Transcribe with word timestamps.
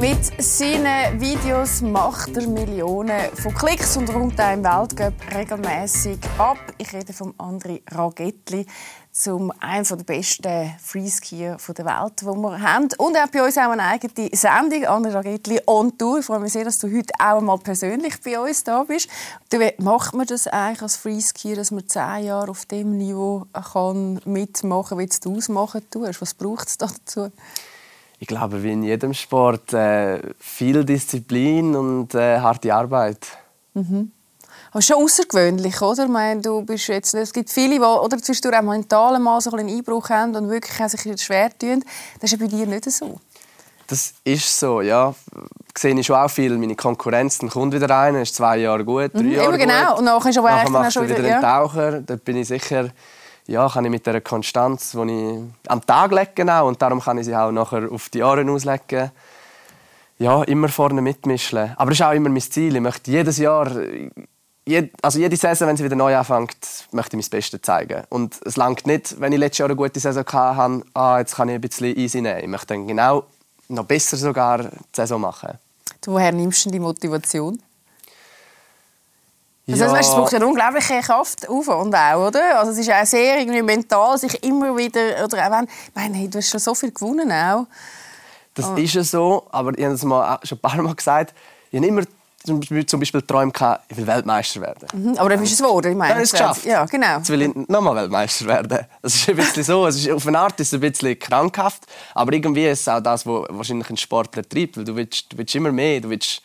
Mit 0.00 0.42
seinen 0.42 1.20
Videos 1.20 1.82
macht 1.82 2.34
er 2.34 2.46
Millionen 2.46 3.20
von 3.36 3.52
Klicks 3.52 3.98
und 3.98 4.08
räumt 4.08 4.40
auch 4.40 4.54
im 4.54 4.64
Weltcup 4.64 5.12
regelmäßig 5.34 6.18
ab. 6.38 6.56
Ich 6.78 6.90
rede 6.94 7.12
von 7.12 7.34
André 7.34 7.82
Ragettli, 7.86 8.64
zum 9.12 9.52
einem 9.60 9.84
der 9.84 9.96
besten 9.96 10.74
Freeskier 10.82 11.58
der 11.76 11.84
Welt, 11.84 12.22
die 12.22 12.24
wir 12.24 12.62
haben. 12.62 12.88
Und 12.96 13.14
er 13.14 13.24
hat 13.24 13.32
bei 13.32 13.44
uns 13.44 13.58
auch 13.58 13.72
eine 13.72 13.82
eigene 13.82 14.30
Sendung, 14.32 14.86
André 14.86 15.12
Ragettli 15.12 15.60
on 15.66 15.98
Tour. 15.98 16.20
Ich 16.20 16.24
freue 16.24 16.40
mich 16.40 16.54
sehr, 16.54 16.64
dass 16.64 16.78
du 16.78 16.88
heute 16.88 17.12
auch 17.18 17.36
einmal 17.36 17.58
persönlich 17.58 18.14
bei 18.24 18.40
uns 18.40 18.64
da 18.64 18.84
bist. 18.84 19.06
Wie 19.50 19.74
macht 19.82 20.14
man 20.14 20.26
das 20.26 20.46
eigentlich 20.46 20.80
als 20.80 20.96
Freeskier, 20.96 21.56
dass 21.56 21.72
man 21.72 21.86
zehn 21.86 22.24
Jahre 22.24 22.50
auf 22.50 22.64
dem 22.64 22.96
Niveau 22.96 23.44
kann 23.52 24.18
mitmachen 24.24 24.96
kann, 24.96 24.98
wie 24.98 25.06
du 25.08 25.34
es 25.34 25.38
ausmachen 25.38 25.82
tust? 25.90 26.22
Was 26.22 26.32
braucht 26.32 26.68
es 26.68 26.78
dazu? 26.78 27.30
Ich 28.20 28.26
glaube, 28.26 28.62
wie 28.62 28.72
in 28.72 28.82
jedem 28.82 29.14
Sport, 29.14 29.72
äh, 29.72 30.20
viel 30.38 30.84
Disziplin 30.84 31.74
und 31.74 32.14
äh, 32.14 32.38
harte 32.38 32.72
Arbeit. 32.72 33.26
Mhm. 33.72 34.12
Das 34.72 34.84
ist 34.84 34.88
schon 34.88 35.02
außergewöhnlich, 35.02 35.80
oder? 35.80 36.04
Ich 36.04 36.10
meine, 36.10 36.42
du 36.42 36.62
bist 36.62 36.86
jetzt, 36.88 37.14
es 37.14 37.32
gibt 37.32 37.50
viele, 37.50 37.76
die 37.76 37.80
oder 37.80 38.18
zwischendurch 38.18 38.58
auch 38.58 38.62
mental 38.62 39.18
mal 39.18 39.40
so 39.40 39.50
einen 39.52 39.68
Einbruch 39.68 40.10
haben 40.10 40.36
und 40.36 40.50
wirklich 40.50 40.76
sich 40.90 41.22
schwer 41.22 41.50
tun. 41.58 41.82
Das 42.20 42.30
ist 42.30 42.38
ja 42.38 42.46
bei 42.46 42.46
dir 42.46 42.66
nicht 42.66 42.88
so. 42.90 43.18
Das 43.86 44.12
ist 44.22 44.60
so, 44.60 44.82
ja. 44.82 45.14
Ich 45.74 45.80
sehe 45.80 46.04
schon 46.04 46.16
auch 46.16 46.30
viel. 46.30 46.56
Meine 46.58 46.76
Konkurrenz 46.76 47.38
dann 47.38 47.48
kommt 47.48 47.72
wieder 47.72 47.88
rein, 47.88 48.14
ist 48.16 48.36
zwei 48.36 48.58
Jahre 48.58 48.84
gut, 48.84 49.14
drei 49.14 49.22
mhm, 49.22 49.32
Jahre 49.32 49.58
genau. 49.58 49.88
gut. 49.88 49.98
Und 49.98 50.04
nachher 50.04 50.30
ist 50.30 50.38
aber 50.38 50.50
nachher 50.50 50.70
macht 50.70 50.92
schon 50.92 51.08
wieder, 51.08 51.18
wieder 51.18 51.32
einen 51.32 51.42
Taucher. 51.42 52.00
Da 52.02 52.16
bin 52.16 52.36
ich 52.36 52.46
sicher 52.46 52.90
ja, 53.46 53.68
kann 53.68 53.84
ich 53.84 53.90
mit 53.90 54.06
der 54.06 54.20
Konstanz, 54.20 54.92
die 54.92 54.98
ich 54.98 55.70
am 55.70 55.84
Tag 55.84 56.12
lege, 56.12 56.30
genau, 56.34 56.68
und 56.68 56.80
darum 56.80 57.00
kann 57.00 57.18
ich 57.18 57.26
sie 57.26 57.34
auch 57.34 57.50
nachher 57.50 57.90
auf 57.90 58.08
die 58.08 58.18
Jahre 58.18 58.48
auslegen, 58.50 59.10
ja, 60.18 60.42
immer 60.44 60.68
vorne 60.68 61.00
mitmischen. 61.00 61.72
Aber 61.76 61.90
das 61.90 62.00
ist 62.00 62.06
auch 62.06 62.12
immer 62.12 62.28
mein 62.28 62.42
Ziel. 62.42 62.76
Ich 62.76 62.82
möchte 62.82 63.10
jedes 63.10 63.38
Jahr, 63.38 63.72
also 65.02 65.18
jede 65.18 65.36
Saison, 65.36 65.66
wenn 65.66 65.76
sie 65.78 65.84
wieder 65.84 65.96
neu 65.96 66.14
anfängt, 66.14 66.88
möchte 66.92 67.16
ich 67.16 67.24
mein 67.24 67.30
Bestes 67.30 67.62
zeigen. 67.62 68.04
Und 68.10 68.38
es 68.44 68.56
langt 68.56 68.86
nicht, 68.86 69.18
wenn 69.18 69.32
ich 69.32 69.38
letztes 69.38 69.58
Jahr 69.58 69.68
eine 69.68 69.76
gute 69.76 69.98
Saison 69.98 70.24
hatte, 70.26 70.84
ah, 70.92 71.18
jetzt 71.18 71.36
kann 71.36 71.48
ich 71.48 71.54
ein 71.54 71.60
bisschen 71.62 71.96
easy 71.96 72.20
nehmen. 72.20 72.40
Ich 72.40 72.48
möchte 72.48 72.66
dann 72.68 72.86
genau 72.86 73.24
noch 73.68 73.84
besser 73.84 74.18
sogar 74.18 74.58
die 74.58 74.68
Saison 74.92 75.22
machen. 75.22 75.58
woher 76.04 76.32
nimmst 76.32 76.66
du 76.66 76.70
die 76.70 76.80
Motivation? 76.80 77.58
Also, 79.70 79.84
ja. 79.84 79.92
weißt, 79.92 80.08
es 80.08 80.14
braucht 80.14 80.34
eine 80.34 80.46
unglaubliche 80.46 81.00
Kraft 81.00 81.48
auf 81.48 81.68
und 81.68 81.94
auch, 81.94 82.28
oder? 82.28 82.58
Also 82.58 82.72
es 82.72 82.78
ist 82.78 82.90
auch 82.90 83.04
sehr 83.04 83.40
irgendwie 83.40 83.62
mental, 83.62 84.18
sich 84.18 84.42
immer 84.42 84.76
wieder, 84.76 85.24
oder 85.24 85.46
auch 85.46 85.50
wenn, 85.50 85.64
ich 85.64 85.94
meine, 85.94 86.16
hey, 86.16 86.28
du 86.28 86.38
hast 86.38 86.50
schon 86.50 86.60
so 86.60 86.74
viel 86.74 86.90
gewonnen 86.90 87.30
auch. 87.30 87.66
Das 88.54 88.66
oh. 88.66 88.74
ist 88.74 88.94
ja 88.94 89.04
so, 89.04 89.46
aber 89.50 89.76
ich 89.78 89.84
habe 89.84 89.94
es 89.94 90.02
mal 90.04 90.38
schon 90.42 90.58
ein 90.58 90.60
paar 90.60 90.82
Mal 90.82 90.94
gesagt, 90.94 91.34
ich 91.70 91.78
habe 91.78 91.86
immer 91.86 92.02
zum 92.44 92.60
Beispiel 92.60 93.20
geträumt, 93.20 93.54
ich 93.88 93.96
will 93.96 94.06
Weltmeister 94.06 94.60
werden. 94.62 94.88
Mhm, 94.94 95.18
aber 95.18 95.28
dann 95.28 95.40
bist 95.40 95.52
du 95.52 95.62
es 95.62 95.68
geworden, 95.68 95.92
ich 95.92 95.96
meine. 95.96 96.14
Dann 96.14 96.22
ist 96.22 96.32
es 96.32 96.38
geschafft. 96.38 96.64
Ja, 96.64 96.84
genau. 96.86 97.18
Jetzt 97.18 97.28
will 97.28 97.42
ich 97.42 97.54
nochmal 97.68 97.96
Weltmeister 97.96 98.46
werden. 98.46 98.86
Das 99.02 99.14
ist 99.14 99.28
ein 99.28 99.36
bisschen 99.36 99.62
so. 99.62 99.86
Es 99.86 99.96
ist, 99.96 100.10
auf 100.10 100.26
eine 100.26 100.38
Art 100.38 100.58
ist 100.58 100.68
es 100.68 100.74
ein 100.74 100.80
bisschen 100.80 101.18
krankhaft, 101.18 101.82
aber 102.14 102.32
irgendwie 102.32 102.66
ist 102.66 102.80
es 102.80 102.88
auch 102.88 103.00
das, 103.00 103.26
was 103.26 103.44
wahrscheinlich 103.50 103.90
ein 103.90 103.96
Sportler 103.96 104.48
treibt, 104.48 104.78
weil 104.78 104.84
du 104.84 104.96
willst, 104.96 105.32
du 105.32 105.38
willst 105.38 105.54
immer 105.54 105.70
mehr, 105.70 106.00
du 106.00 106.08
willst 106.08 106.42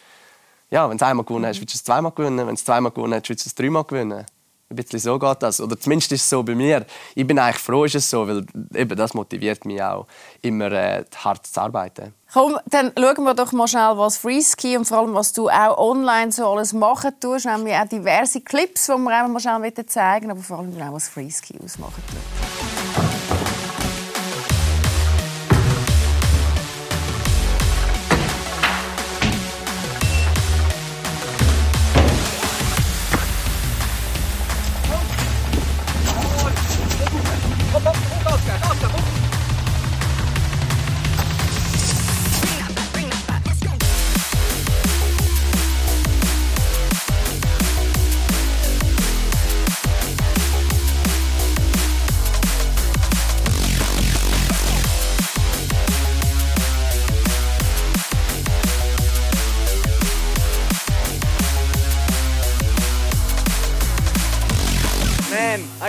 ja, 0.69 0.89
wenn 0.89 0.97
du 0.97 1.05
einmal 1.05 1.25
gewonnen 1.25 1.45
hast, 1.45 1.59
willst 1.59 1.73
du 1.73 1.77
es 1.77 1.83
zweimal 1.83 2.11
gewinnen. 2.11 2.39
Wenn 2.39 2.47
du 2.47 2.53
es 2.53 2.65
zweimal 2.65 2.91
gewonnen 2.91 3.13
hast, 3.13 3.29
willst 3.29 3.45
du 3.45 3.49
es 3.49 3.55
dreimal 3.55 3.83
gewinnen. 3.83 4.25
Ein 4.67 4.75
bisschen 4.75 4.99
so 4.99 5.19
geht 5.19 5.43
das. 5.43 5.61
Oder 5.61 5.79
zumindest 5.79 6.11
ist 6.11 6.23
es 6.23 6.29
so 6.29 6.41
bei 6.41 6.55
mir. 6.55 6.85
Ich 7.13 7.25
bin 7.25 7.37
eigentlich 7.37 7.61
froh, 7.61 7.83
ist 7.85 7.95
es 7.95 8.09
so, 8.09 8.27
weil 8.27 8.43
eben 8.73 8.97
das 8.97 9.13
motiviert 9.13 9.63
mich 9.63 9.81
auch, 9.81 10.07
immer 10.41 10.71
äh, 10.71 11.05
hart 11.23 11.45
zu 11.45 11.61
arbeiten. 11.61 12.15
Komm, 12.33 12.57
dann 12.65 12.91
schauen 12.97 13.23
wir 13.23 13.35
doch 13.35 13.51
mal 13.51 13.67
schnell, 13.67 13.95
was 13.95 14.17
Freeski 14.17 14.75
und 14.75 14.85
vor 14.85 14.97
allem, 14.97 15.13
was 15.13 15.33
du 15.33 15.49
auch 15.49 15.77
online 15.77 16.31
so 16.31 16.47
alles 16.47 16.73
machen 16.73 17.11
tust. 17.19 17.45
Nämlich 17.45 17.75
auch 17.75 17.87
diverse 17.87 18.41
Clips, 18.41 18.87
die 18.87 18.91
wir 18.93 19.23
auch 19.23 19.27
mal 19.27 19.39
schnell 19.39 19.71
zeigen 19.85 20.31
aber 20.31 20.41
vor 20.41 20.59
allem 20.59 20.81
auch, 20.81 20.93
was 20.93 21.09
Freeski 21.09 21.59
ausmachen 21.63 22.03
tut. 22.09 22.64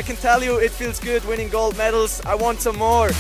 Can 0.07 0.17
tell 0.17 0.41
you 0.41 0.59
it 0.59 0.71
feels 0.71 1.01
good 1.01 1.25
winning 1.25 1.49
gold 1.49 1.77
medals. 1.77 2.21
I 2.25 2.37
want 2.37 2.61
some 2.61 2.77
more. 2.77 3.11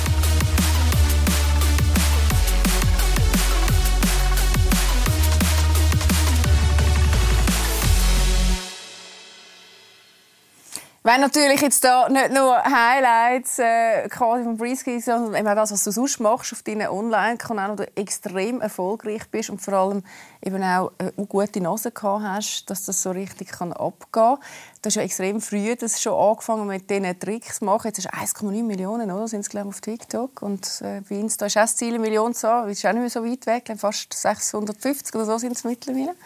Wenn 11.06 11.20
natürlich 11.20 11.60
jetzt 11.60 11.84
da 11.84 12.08
nicht 12.08 12.32
nur 12.32 12.60
Highlights 12.64 13.60
äh, 13.60 14.08
quasi 14.08 14.42
vom 14.42 14.58
Freeski, 14.58 14.98
sondern 14.98 15.36
eben 15.36 15.54
das, 15.54 15.70
was 15.70 15.84
du 15.84 15.92
sonst 15.92 16.18
machst 16.18 16.52
auf 16.52 16.64
deinen 16.64 16.88
Online-Kanälen, 16.88 17.70
wo 17.70 17.84
du 17.84 17.96
extrem 17.96 18.60
erfolgreich 18.60 19.22
bist 19.30 19.48
und 19.50 19.62
vor 19.62 19.74
allem 19.74 20.02
eben 20.42 20.60
auch 20.64 20.90
eine 20.98 21.12
gute 21.28 21.60
Nase 21.60 21.92
gehabt 21.92 22.24
hast, 22.24 22.70
dass 22.70 22.86
das 22.86 23.02
so 23.02 23.12
richtig 23.12 23.52
kann 23.52 23.72
abgehen 23.72 24.10
kann. 24.10 24.38
Du 24.82 24.86
hast 24.86 24.96
ja 24.96 25.02
extrem 25.02 25.40
früh 25.40 25.76
das 25.76 26.02
schon 26.02 26.12
angefangen 26.12 26.66
mit 26.66 26.90
diesen 26.90 27.20
Tricks 27.20 27.60
zu 27.60 27.66
machen. 27.66 27.86
Jetzt 27.86 28.04
hast 28.12 28.40
du 28.42 28.46
1,9 28.48 28.64
Millionen, 28.64 29.08
oder? 29.08 29.28
Sind 29.28 29.42
es, 29.42 29.48
glaube 29.48 29.68
ich, 29.68 29.76
auf 29.76 29.80
TikTok. 29.80 30.42
Und 30.42 30.82
äh, 30.82 31.02
bei 31.08 31.14
Insta 31.14 31.46
ist 31.46 31.56
auch 31.56 31.60
das 31.60 31.76
Ziel, 31.76 31.90
eine 31.90 32.00
Million 32.00 32.34
zu 32.34 32.48
haben. 32.48 32.66
Das 32.68 32.78
ist 32.78 32.84
auch 32.84 32.92
nicht 32.92 33.02
mehr 33.02 33.10
so 33.10 33.24
weit 33.24 33.46
weg. 33.46 33.72
Fast 33.78 34.12
650 34.12 35.14
oder 35.14 35.24
so 35.24 35.38
sind 35.38 35.52
es 35.52 35.62
mittlerweile. 35.62 36.16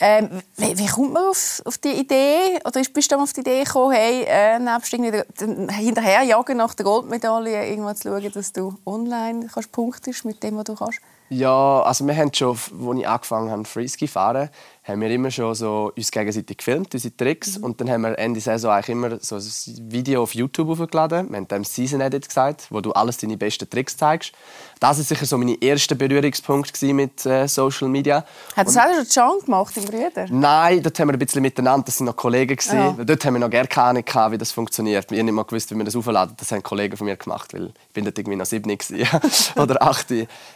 Ähm, 0.00 0.42
wie, 0.56 0.78
wie, 0.78 0.86
kommt 0.86 1.12
man 1.12 1.24
auf, 1.24 1.62
auf, 1.64 1.78
die 1.78 1.92
Idee? 1.92 2.58
Oder 2.64 2.82
bist 2.92 3.12
du 3.12 3.16
auf 3.16 3.32
die 3.32 3.40
Idee 3.40 3.64
gekommen, 3.64 3.92
hey, 3.92 4.24
äh, 4.26 4.58
nebst 4.58 4.92
hinterher 4.92 6.22
jagen 6.22 6.56
nach 6.56 6.74
der 6.74 6.84
Goldmedaille, 6.84 7.68
irgendwann 7.68 7.96
zu 7.96 8.08
schauen, 8.08 8.32
dass 8.32 8.52
du 8.52 8.76
online 8.84 9.46
kannst 9.52 9.72
punktest 9.72 10.24
mit 10.24 10.42
dem, 10.42 10.56
was 10.56 10.64
du 10.64 10.74
kannst? 10.74 11.00
Ja, 11.30 11.82
also 11.82 12.06
wir 12.06 12.16
haben 12.16 12.32
schon, 12.34 12.50
als 12.50 12.98
ich 12.98 13.08
angefangen 13.08 13.50
habe, 13.50 13.64
Freeski 13.64 14.06
fahren, 14.06 14.50
haben 14.84 15.00
wir 15.00 15.10
immer 15.10 15.30
schon 15.30 15.54
so 15.54 15.92
uns 15.96 16.10
gegenseitig 16.10 16.58
gefilmt, 16.58 16.92
unsere 16.92 17.16
Tricks. 17.16 17.58
Mhm. 17.58 17.64
Und 17.64 17.80
dann 17.80 17.90
haben 17.90 18.02
wir 18.02 18.18
Ende 18.18 18.40
Saison 18.40 18.70
eigentlich 18.70 18.90
immer 18.90 19.18
so 19.20 19.36
ein 19.36 19.90
Video 19.90 20.22
auf 20.22 20.34
YouTube 20.34 20.78
hochgeladen. 20.78 21.30
Wir 21.30 21.38
haben 21.38 21.48
dem 21.48 21.64
Season 21.64 22.02
Edit 22.02 22.28
gesagt, 22.28 22.66
wo 22.70 22.82
du 22.82 22.92
alles 22.92 23.16
deine 23.16 23.38
besten 23.38 23.68
Tricks 23.68 23.96
zeigst. 23.96 24.32
Das 24.80 24.98
war 24.98 25.04
sicher 25.04 25.24
so 25.24 25.38
mein 25.38 25.56
erster 25.60 25.94
Berührungspunkt 25.94 26.82
mit 26.82 27.24
äh, 27.24 27.48
Social 27.48 27.88
Media. 27.88 28.24
Hat 28.54 28.66
das 28.66 28.76
auch 28.76 28.82
schon 28.82 29.06
John 29.10 29.40
gemacht, 29.42 29.74
im 29.78 29.84
Brüder? 29.84 30.26
Nein, 30.28 30.82
dort 30.82 30.98
haben 31.00 31.08
wir 31.08 31.14
ein 31.14 31.18
bisschen 31.18 31.40
miteinander, 31.40 31.86
das 31.86 31.96
sind 31.96 32.06
noch 32.06 32.16
Kollegen. 32.16 32.58
Ja. 32.70 32.92
Dort 32.92 33.24
haben 33.24 33.34
wir 33.34 33.40
noch 33.40 33.50
gar 33.50 33.66
keine 33.66 34.04
Ahnung, 34.04 34.32
wie 34.32 34.38
das 34.38 34.52
funktioniert. 34.52 35.10
Ich 35.10 35.18
habe 35.18 35.24
nicht 35.24 35.34
mal 35.34 35.44
gewusst, 35.44 35.70
wie 35.70 35.74
man 35.74 35.86
das 35.86 35.96
aufladen. 35.96 36.34
Das 36.38 36.52
haben 36.52 36.62
Kollegen 36.62 36.96
von 36.98 37.06
mir 37.06 37.16
gemacht, 37.16 37.54
weil 37.54 37.66
ich 37.66 37.94
bin 37.94 38.04
dort 38.04 38.18
irgendwie 38.18 38.36
noch 38.36 38.44
sieben 38.44 38.76
oder 39.56 39.82
acht. 39.82 40.12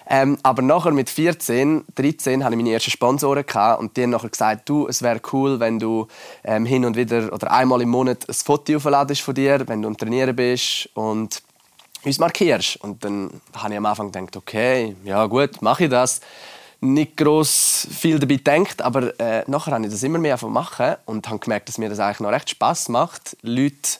Ähm, 0.06 0.36
aber 0.42 0.60
nachher 0.60 0.90
mit 0.90 1.08
14, 1.08 1.84
13 1.94 2.44
hatte 2.44 2.54
ich 2.54 2.56
meine 2.58 2.72
ersten 2.72 2.90
Sponsoren 2.90 3.44
und 3.78 3.96
die 3.96 4.17
nachher 4.18 4.30
gesagt, 4.30 4.68
du, 4.68 4.88
es 4.88 5.02
wäre 5.02 5.20
cool, 5.32 5.60
wenn 5.60 5.78
du 5.78 6.08
ähm, 6.44 6.66
hin 6.66 6.84
und 6.84 6.96
wieder 6.96 7.32
oder 7.32 7.50
einmal 7.50 7.80
im 7.80 7.88
Monat 7.88 8.28
ein 8.28 8.34
Foto 8.34 8.76
aufladest 8.76 9.22
von 9.22 9.34
dir, 9.34 9.66
wenn 9.66 9.82
du 9.82 9.88
am 9.88 9.96
Trainieren 9.96 10.34
bist 10.34 10.88
und 10.94 11.42
uns 12.04 12.18
markierst. 12.18 12.76
Und 12.82 13.04
dann 13.04 13.30
habe 13.54 13.72
ich 13.72 13.78
am 13.78 13.86
Anfang 13.86 14.10
gedacht, 14.10 14.36
okay, 14.36 14.96
ja 15.04 15.26
gut, 15.26 15.62
mache 15.62 15.84
ich 15.84 15.90
das. 15.90 16.20
Nicht 16.80 17.16
groß 17.16 17.88
viel 17.90 18.18
dabei 18.20 18.36
gedacht, 18.36 18.82
aber 18.82 19.18
äh, 19.18 19.42
nachher 19.48 19.72
habe 19.72 19.84
ich 19.84 19.90
das 19.90 20.02
immer 20.02 20.18
mehr 20.18 20.38
machen 20.46 20.94
und 21.06 21.28
habe 21.28 21.40
gemerkt, 21.40 21.68
dass 21.68 21.78
mir 21.78 21.88
das 21.88 21.98
eigentlich 21.98 22.20
noch 22.20 22.30
recht 22.30 22.50
Spaß 22.50 22.88
macht, 22.90 23.36
Leute 23.42 23.98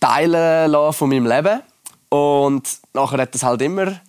teilen 0.00 0.92
von 0.92 1.08
meinem 1.08 1.26
Leben. 1.26 1.60
Und 2.08 2.68
nachher 2.92 3.18
hat 3.18 3.34
das 3.34 3.42
halt 3.42 3.62
immer 3.62 4.00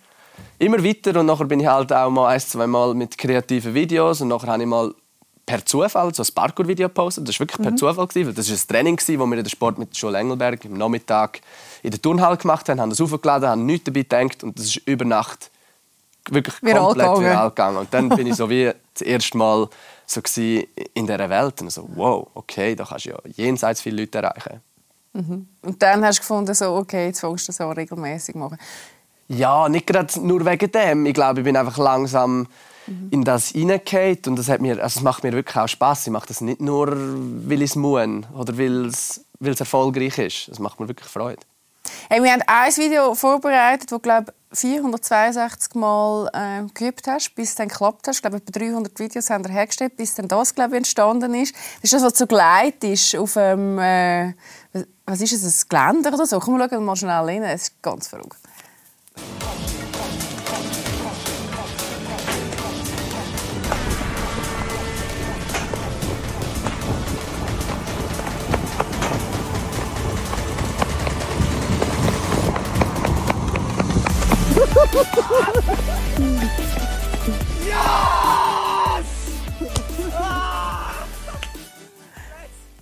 immer 0.60 0.84
weiter 0.84 1.18
und 1.18 1.26
nachher 1.26 1.46
bin 1.46 1.60
ich 1.60 1.66
halt 1.66 1.92
auch 1.92 2.10
mal 2.10 2.28
ein, 2.28 2.40
zwei 2.40 2.66
Mal 2.66 2.94
mit 2.94 3.16
kreativen 3.16 3.74
Videos 3.74 4.20
und 4.20 4.28
nachher 4.28 4.48
habe 4.48 4.62
ich 4.62 4.68
mal 4.68 4.94
per 5.50 5.66
Zufall 5.66 6.14
so 6.14 6.22
ein 6.22 6.28
Parkour-Video 6.32 6.86
gepostet. 6.86 7.28
Das 7.28 7.34
war 7.34 7.40
wirklich 7.40 7.60
per 7.60 7.72
mhm. 7.72 7.76
Zufall. 7.76 8.06
Gewesen, 8.06 8.34
das 8.34 8.48
war 8.48 8.56
ein 8.56 8.68
Training, 8.68 8.96
das 8.96 9.08
wir 9.08 9.24
in 9.24 9.42
der 9.42 9.50
Sport 9.50 9.78
mit 9.78 9.92
der 9.92 9.98
Schule 9.98 10.18
Engelberg 10.18 10.64
am 10.64 10.74
Nachmittag 10.74 11.40
in 11.82 11.90
der 11.90 12.00
Turnhalle 12.00 12.36
gemacht 12.36 12.68
haben, 12.68 12.80
haben 12.80 12.90
das 12.90 13.00
aufgeladen, 13.00 13.48
haben 13.48 13.66
nichts 13.66 13.84
dabei 13.84 14.02
gedacht 14.02 14.44
und 14.44 14.56
das 14.56 14.66
ist 14.66 14.76
über 14.86 15.04
Nacht 15.04 15.50
wirklich 16.30 16.54
Viral 16.62 16.84
komplett 16.84 17.06
gegangen. 17.06 17.24
viral 17.24 17.48
gegangen. 17.48 17.76
Und 17.78 17.92
dann 17.92 18.08
bin 18.10 18.26
ich 18.28 18.36
so 18.36 18.48
wie 18.50 18.70
das 18.94 19.02
erste 19.02 19.36
Mal 19.36 19.68
so 20.06 20.20
in 20.36 21.06
dieser 21.06 21.30
Welt 21.30 21.60
und 21.62 21.72
so, 21.72 21.88
wow, 21.94 22.28
okay, 22.34 22.76
da 22.76 22.84
kannst 22.84 23.06
du 23.06 23.10
ja 23.10 23.18
jenseits 23.34 23.80
viele 23.80 24.02
Leute 24.02 24.18
erreichen. 24.18 24.60
Und 25.12 25.82
dann 25.82 26.04
hast 26.04 26.18
du 26.18 26.20
gefunden, 26.20 26.54
so, 26.54 26.76
okay, 26.76 27.06
jetzt 27.06 27.20
fängst 27.20 27.48
du 27.48 27.52
das 27.52 27.60
auch 27.60 27.76
regelmäßig 27.76 28.36
machen. 28.36 28.56
Ja, 29.26 29.68
nicht 29.68 29.88
gerade 29.88 30.20
nur 30.20 30.44
wegen 30.46 30.70
dem. 30.70 31.06
Ich 31.06 31.14
glaube, 31.14 31.40
ich 31.40 31.44
bin 31.44 31.56
einfach 31.56 31.78
langsam 31.78 32.46
in 33.10 33.24
das 33.24 33.48
hineingefallen 33.48 34.18
und 34.28 34.36
das 34.36 34.48
hat 34.48 34.60
mir, 34.60 34.82
also 34.82 34.98
es 34.98 35.02
macht 35.02 35.24
mir 35.24 35.32
wirklich 35.32 35.56
auch 35.56 35.68
Spaß. 35.68 36.06
Ich 36.06 36.12
mache 36.12 36.26
das 36.28 36.40
nicht 36.40 36.60
nur, 36.60 36.88
weil 36.90 37.62
ich 37.62 37.70
es 37.70 37.76
muss 37.76 38.06
oder 38.34 38.58
weil 38.58 38.86
es, 38.86 39.24
erfolgreich 39.40 40.18
ist. 40.18 40.48
Es 40.48 40.58
macht 40.58 40.80
mir 40.80 40.88
wirklich 40.88 41.08
Freude. 41.08 41.40
Hey, 42.08 42.22
wir 42.22 42.32
haben 42.32 42.42
ein 42.46 42.76
Video 42.76 43.14
vorbereitet, 43.14 43.90
das 43.90 44.02
glaube 44.02 44.34
462 44.52 45.74
Mal 45.76 46.28
ähm, 46.34 46.70
geübt 46.74 47.06
hast, 47.06 47.34
bis 47.34 47.50
es 47.50 47.54
dann 47.54 47.68
geklappt 47.68 48.08
hast. 48.08 48.16
Ich 48.16 48.22
glaube, 48.22 48.38
etwa 48.38 48.58
300 48.58 48.98
Videos 48.98 49.30
haben 49.30 49.44
wir 49.44 49.52
hergestellt, 49.52 49.96
bis 49.96 50.14
dann 50.14 50.28
das 50.28 50.54
glaube 50.54 50.72
ich, 50.72 50.78
entstanden 50.78 51.34
ist. 51.34 51.54
Das 51.54 51.84
ist 51.84 51.94
das, 51.94 52.02
was 52.02 52.18
so 52.18 52.26
geleitet 52.26 52.84
ist 52.84 53.14
auf 53.16 53.36
ähm, 53.36 53.78
äh, 53.78 54.34
was 55.06 55.20
ist 55.20 55.32
es, 55.32 55.64
ein 55.64 55.68
Geländer 55.68 56.14
oder 56.14 56.26
so? 56.26 56.38
Komm, 56.38 56.58
wir 56.58 56.68
schauen 56.68 56.84
mal 56.84 56.96
schnell 56.96 57.10
rein. 57.10 57.42
Es 57.42 57.62
ist 57.62 57.82
ganz 57.82 58.08
verrückt. 58.08 58.38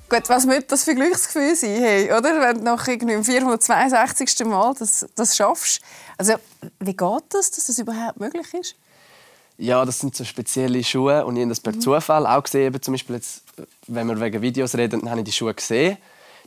Gut, 0.08 0.28
was 0.28 0.48
wird 0.48 0.72
das 0.72 0.84
für 0.84 0.94
Glücksgefühl 0.94 1.54
sein, 1.54 1.76
hey, 1.80 2.06
oder? 2.06 2.40
Wenn 2.40 2.58
du 2.58 2.62
nach 2.64 2.88
irgendwie 2.88 3.12
im 3.12 3.24
462. 3.24 4.46
Mal 4.46 4.74
das, 4.78 5.06
das 5.14 5.36
schaffst. 5.36 5.82
Also, 6.16 6.34
wie 6.80 6.96
geht 6.96 7.22
das, 7.28 7.50
dass 7.50 7.66
das 7.66 7.78
überhaupt 7.78 8.18
möglich 8.18 8.54
ist? 8.54 8.74
Ja, 9.58 9.84
das 9.84 9.98
sind 9.98 10.16
so 10.16 10.24
spezielle 10.24 10.82
Schuhe 10.82 11.26
und 11.26 11.36
ich 11.36 11.42
habe 11.42 11.50
das 11.50 11.60
per 11.60 11.78
Zufall 11.78 12.26
auch 12.26 12.42
gesehen. 12.42 12.68
Eben 12.68 12.80
Zum 12.80 12.94
Beispiel 12.94 13.16
jetzt, 13.16 13.42
wenn 13.86 14.06
wir 14.06 14.18
wegen 14.18 14.40
Videos 14.40 14.74
reden, 14.76 15.00
dann 15.00 15.10
habe 15.10 15.20
ich 15.20 15.26
die 15.26 15.32
Schuhe 15.32 15.52
gesehen. 15.52 15.98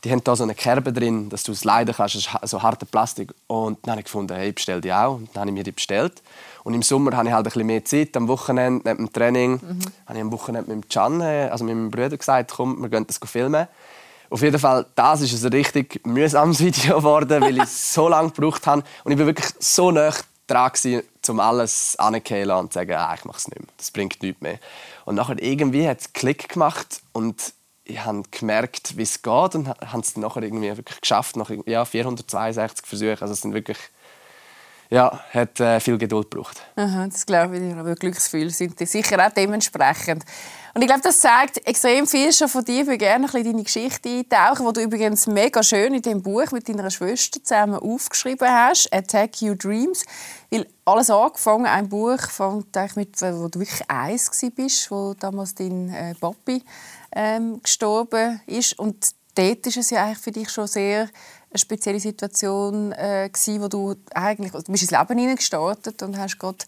Die 0.03 0.12
haben 0.12 0.24
da 0.24 0.36
so 0.36 0.44
eine 0.44 0.56
Kerbe 0.56 0.92
drin, 0.92 1.30
dass 1.30 1.44
du 1.44 1.51
es 1.51 1.63
leiden 1.63 1.94
kannst. 1.95 2.30
So 2.44 2.62
harte 2.63 2.86
Plastik. 2.86 3.33
Und 3.48 3.80
dann 3.83 3.92
habe 3.92 4.01
ich 4.01 4.06
gefunden, 4.06 4.36
hey, 4.36 4.51
bestell 4.51 4.81
die 4.81 4.92
auch. 4.92 5.15
Und 5.15 5.30
dann 5.33 5.42
habe 5.42 5.51
ich 5.51 5.53
mir 5.53 5.63
die 5.63 5.71
bestellt. 5.71 6.21
Und 6.63 6.74
im 6.74 6.81
Sommer 6.81 7.15
habe 7.15 7.27
ich 7.27 7.33
halt 7.33 7.45
ein 7.45 7.51
bisschen 7.51 7.68
mehr 7.68 7.86
Zeit. 7.86 8.18
Am 8.18 8.27
Wochenende, 8.27 8.88
neben 8.88 9.06
dem 9.06 9.13
Training, 9.13 9.59
habe 10.06 10.18
ich 10.18 10.21
am 10.21 10.31
Wochenende 10.31 10.74
mit 10.74 10.86
dem 10.86 10.89
Can, 10.89 11.21
äh, 11.21 11.50
also 11.51 11.63
mit 11.63 11.75
meinem 11.75 11.92
Bruder 11.92 12.18
gesagt, 12.18 12.51
komm, 12.56 12.81
wir 12.81 12.89
gehen 12.89 13.06
das 13.06 13.19
filmen. 13.24 13.68
Auf 14.30 14.42
jeden 14.42 14.59
Fall, 14.59 14.86
das 14.95 15.21
ist 15.21 15.44
ein 15.44 15.51
richtig 15.51 16.06
mühsames 16.06 16.59
Video 16.63 16.98
geworden, 16.98 17.42
weil 17.42 17.57
ich 17.57 17.69
so 17.69 18.07
lange 18.07 18.31
gebraucht 18.31 18.65
habe. 18.65 18.83
Und 19.03 19.12
ich 19.12 19.19
war 19.19 19.25
wirklich 19.25 19.50
so 19.59 19.92
nah 19.92 20.12
dran, 20.48 20.71
um 21.27 21.39
alles 21.39 21.98
anzukehlen 21.98 22.57
und 22.57 22.74
zu 22.74 22.80
sagen, 22.80 22.94
ah, 22.94 23.13
ich 23.13 23.25
mache 23.25 23.38
es 23.38 23.48
nicht 23.48 23.59
mehr. 23.59 23.69
Das 23.77 23.92
bringt 23.92 24.21
nichts 24.21 24.42
mehr. 24.42 24.59
Und 25.06 25.15
nachher 25.15 25.42
irgendwie 25.42 25.88
hat 25.88 26.01
es 26.01 26.13
Klick 26.13 26.50
gemacht 26.50 27.01
und 27.13 27.53
ich 27.92 28.06
habe 28.06 28.24
gemerkt, 28.32 28.98
wie 28.98 29.04
es 29.04 29.22
geht 29.22 29.56
und 29.56 29.68
habe 29.68 30.02
es 30.02 30.18
nachher 30.18 30.44
irgendwie 30.44 30.76
wirklich 30.76 31.02
geschafft, 31.02 31.36
nach 31.36 31.52
ja, 31.66 31.86
462 31.86 32.86
Versuchen. 32.86 33.18
Also 33.22 33.34
es 33.34 33.42
sind 33.42 33.54
wirklich, 33.54 33.78
ja, 34.90 35.20
hat 35.32 35.60
äh, 35.60 35.80
viel 35.80 35.98
Geduld 35.98 36.32
gebraucht. 36.32 36.62
Aha, 36.76 37.08
das 37.08 37.26
glaube 37.26 37.58
ich. 37.58 37.74
Aber 37.76 37.96
Glücksgefühle 37.96 38.50
sind 38.50 38.80
die 38.80 38.86
sicher 38.86 39.26
auch 39.26 39.32
dementsprechend. 39.32 40.24
Und 40.74 40.82
ich 40.82 40.88
glaube, 40.88 41.02
das 41.04 41.20
zeigt 41.20 41.68
extrem 41.68 42.08
viel 42.08 42.32
schon 42.32 42.48
von 42.48 42.64
dir. 42.64 42.82
Ich 42.82 42.88
würde 42.88 42.98
gerne 42.98 43.26
ein 43.26 43.32
bisschen 43.32 43.52
deine 43.52 43.64
Geschichte 43.64 44.10
eintauchen, 44.10 44.66
die 44.68 44.74
du 44.74 44.82
übrigens 44.82 45.28
mega 45.28 45.62
schön 45.64 45.94
in 45.94 46.02
dem 46.02 46.22
Buch 46.22 46.50
mit 46.52 46.70
deiner 46.70 46.90
Schwester 46.90 47.44
zusammen 47.44 47.76
aufgeschrieben 47.76 48.48
hast, 48.48 48.92
«Attack 48.94 49.42
Your 49.42 49.56
Dreams». 49.56 50.06
Weil 50.50 50.66
alles 50.86 51.10
angefangen, 51.10 51.66
ein 51.66 51.90
Buch, 51.90 52.22
fängt 52.22 52.76
eigentlich 52.78 52.96
mit, 52.96 53.22
wo 53.22 53.50
du 53.50 53.60
wirklich 53.60 53.90
eins 53.90 54.32
bist, 54.56 54.90
wo 54.92 55.14
damals 55.14 55.56
dein 55.56 55.90
äh, 55.90 56.16
Papi 56.16 56.64
ähm, 57.16 57.62
gestorben 57.62 58.42
ist. 58.48 58.78
Und 58.78 59.12
dort 59.36 59.66
ist 59.68 59.78
es 59.78 59.90
ja 59.90 60.06
eigentlich 60.06 60.19
für 60.19 60.31
dich 60.31 60.50
schon 60.50 60.68
sehr 60.68 61.10
eine 61.52 61.60
spezielle 61.60 62.00
Situation 62.00 62.94
äh, 62.94 63.30
gewesen, 63.31 63.62
wo 63.62 63.68
du 63.68 63.96
eigentlich 64.13 64.54
du 64.54 64.72
bist 64.72 64.84
ins 64.84 64.92
Leben 64.92 65.19
hineingestartet 65.19 66.02
und 66.02 66.18
hast 66.18 66.40
gerade 66.40 66.60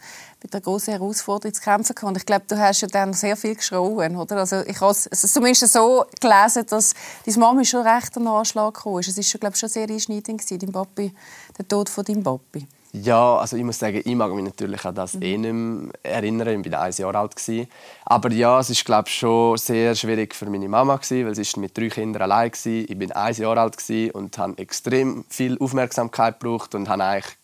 mit 0.42 0.54
einer 0.54 0.62
großen 0.62 0.92
Herausforderung 0.92 1.54
zu 1.54 1.62
kämpfen 1.62 1.96
gehabt. 1.96 2.10
Und 2.10 2.18
ich 2.18 2.26
glaube, 2.26 2.44
du 2.50 2.58
hast 2.58 2.82
ja 2.82 2.90
dann 2.90 3.14
sehr 3.14 3.38
viel 3.38 3.56
geschrauen, 3.56 4.18
oder? 4.18 4.38
Also 4.38 4.62
ich 4.66 4.82
habe 4.82 4.92
es 4.92 5.08
also 5.08 5.28
zumindest 5.28 5.72
so 5.72 6.06
gelesen, 6.20 6.66
dass 6.68 6.94
deine 7.26 7.38
Mama 7.38 7.64
schon 7.64 7.88
recht 7.88 8.18
an 8.18 8.28
Anschlag 8.28 8.74
gekommen. 8.74 9.00
Es 9.00 9.18
ist 9.18 9.30
schon, 9.30 9.40
glaube 9.40 9.54
ich, 9.56 9.60
schon 9.60 9.70
sehr 9.70 9.88
einschneidend 9.88 10.42
gewesen, 10.42 10.60
dein 10.60 10.72
Papi, 10.74 11.14
der 11.58 11.68
Tod 11.68 11.88
von 11.88 12.04
deinem 12.04 12.24
Papi. 12.24 12.68
Ja, 12.96 13.38
also 13.38 13.58
ich 13.58 13.64
muss 13.64 13.80
sagen, 13.80 14.02
ich 14.06 14.16
mag 14.16 14.32
mich 14.34 14.46
natürlich 14.46 14.86
an 14.86 14.94
das 14.94 15.16
eh 15.16 15.36
nicht 15.36 15.52
mehr 15.52 15.92
erinnern. 16.04 16.64
Ich 16.64 16.72
war 16.72 16.82
ein 16.82 16.94
Jahr 16.94 17.16
alt. 17.16 17.36
Gewesen. 17.36 17.68
Aber 18.06 18.32
ja, 18.32 18.60
es 18.60 18.70
ist 18.70 18.86
glaube 18.86 19.10
ich, 19.10 19.16
schon 19.16 19.58
sehr 19.58 19.96
schwierig 19.96 20.36
für 20.36 20.46
meine 20.46 20.70
Mama, 20.70 20.98
gewesen, 20.98 21.26
weil 21.26 21.34
sie 21.34 21.42
ist 21.42 21.58
mit 21.58 21.76
drei 21.76 21.90
Kindern 21.90 22.22
allein 22.22 22.52
war. 22.52 22.72
Ich 22.72 22.98
bin 22.98 23.12
ein 23.12 23.34
Jahr 23.34 23.58
alt 23.58 23.78
gewesen 23.78 24.12
und 24.12 24.38
habe 24.38 24.58
extrem 24.60 25.26
viel 25.28 25.58
Aufmerksamkeit 25.58 26.40
gebraucht 26.40 26.76
und 26.76 26.88
habe 26.88 27.04
eigentlich 27.04 27.36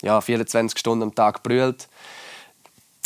ja, 0.00 0.18
24 0.18 0.78
Stunden 0.78 1.02
am 1.02 1.14
Tag 1.14 1.42
gebrüllt. 1.42 1.88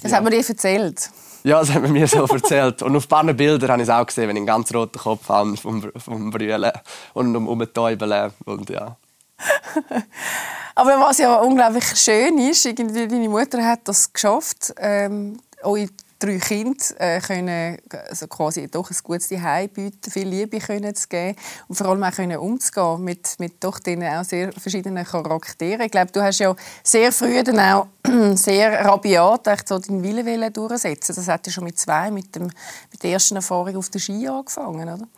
Das 0.03 0.13
Ja. 0.13 0.19
hat 0.19 0.25
man 0.25 0.33
dir 0.33 0.49
erzählt. 0.49 1.11
Ja, 1.43 1.59
das 1.59 1.73
hat 1.73 1.83
man 1.83 1.93
mir 1.93 2.07
so 2.07 2.25
erzählt. 2.25 2.83
Und 2.83 2.95
auf 2.95 3.07
ein 3.07 3.09
paar 3.09 3.35
Bildern 3.35 3.69
habe 3.73 3.83
ich 3.83 3.89
es 3.89 3.95
auch 3.95 4.07
gesehen, 4.07 4.29
wenn 4.29 4.37
ich 4.37 4.41
einen 4.41 4.47
ganz 4.47 4.73
roten 4.73 4.99
Kopf 4.99 5.29
habe 5.29 5.57
vom, 5.57 5.91
vom 5.97 6.31
Brüllen 6.31 6.73
und 7.15 7.35
um 7.35 7.49
Umtäubeln. 7.49 8.31
Und 8.45 8.71
ja. 8.71 8.97
Aber 10.75 11.01
was 11.01 11.19
ja 11.19 11.37
unglaublich 11.37 11.85
schön 11.97 12.39
ist, 12.39 12.65
irgendwie 12.65 13.07
deine 13.07 13.29
Mutter 13.29 13.65
hat 13.65 13.81
das 13.85 14.13
geschafft, 14.13 14.75
ähm, 14.79 15.39
eure 15.63 15.89
drei 16.21 16.39
Kinder 16.39 16.85
äh, 16.99 17.21
können 17.21 17.79
also 18.09 18.29
quasi 18.29 18.69
doch 18.69 18.91
ein 18.91 18.97
gutes 19.03 19.29
Zuhause 19.29 19.69
bieten, 19.69 20.11
viel 20.11 20.29
Liebe 20.29 20.59
können 20.59 20.95
zu 20.95 21.09
geben 21.09 21.37
und 21.67 21.75
vor 21.77 21.89
allem 21.89 22.03
auch 22.03 22.13
können 22.13 22.37
umzugehen 22.39 23.03
mit, 23.03 23.37
mit 23.39 23.65
doch 23.65 23.79
den 23.79 24.05
auch 24.05 24.23
sehr 24.23 24.53
verschiedenen 24.53 25.05
Charakteren. 25.05 25.81
Ich 25.81 25.91
glaube, 25.91 26.13
du 26.13 26.23
hast 26.23 26.39
ja 26.39 26.55
sehr 26.85 27.11
früh 27.11 27.43
dann 27.43 27.59
auch 27.59 27.87
sehr 28.37 28.85
rabiat 28.85 29.49
so 29.67 29.79
deinen 29.79 30.03
Willen 30.03 30.27
wollen 30.27 30.53
durchsetzen. 30.53 31.17
Das 31.17 31.27
hat 31.27 31.47
ja 31.47 31.53
schon 31.53 31.65
mit 31.65 31.79
zwei, 31.79 32.11
mit, 32.11 32.37
dem, 32.37 32.45
mit 32.45 33.03
der 33.03 33.13
ersten 33.13 33.37
Erfahrung 33.37 33.77
auf 33.77 33.89
der 33.89 33.99
Ski 33.99 34.29
angefangen, 34.29 34.89
oder? 34.89 35.09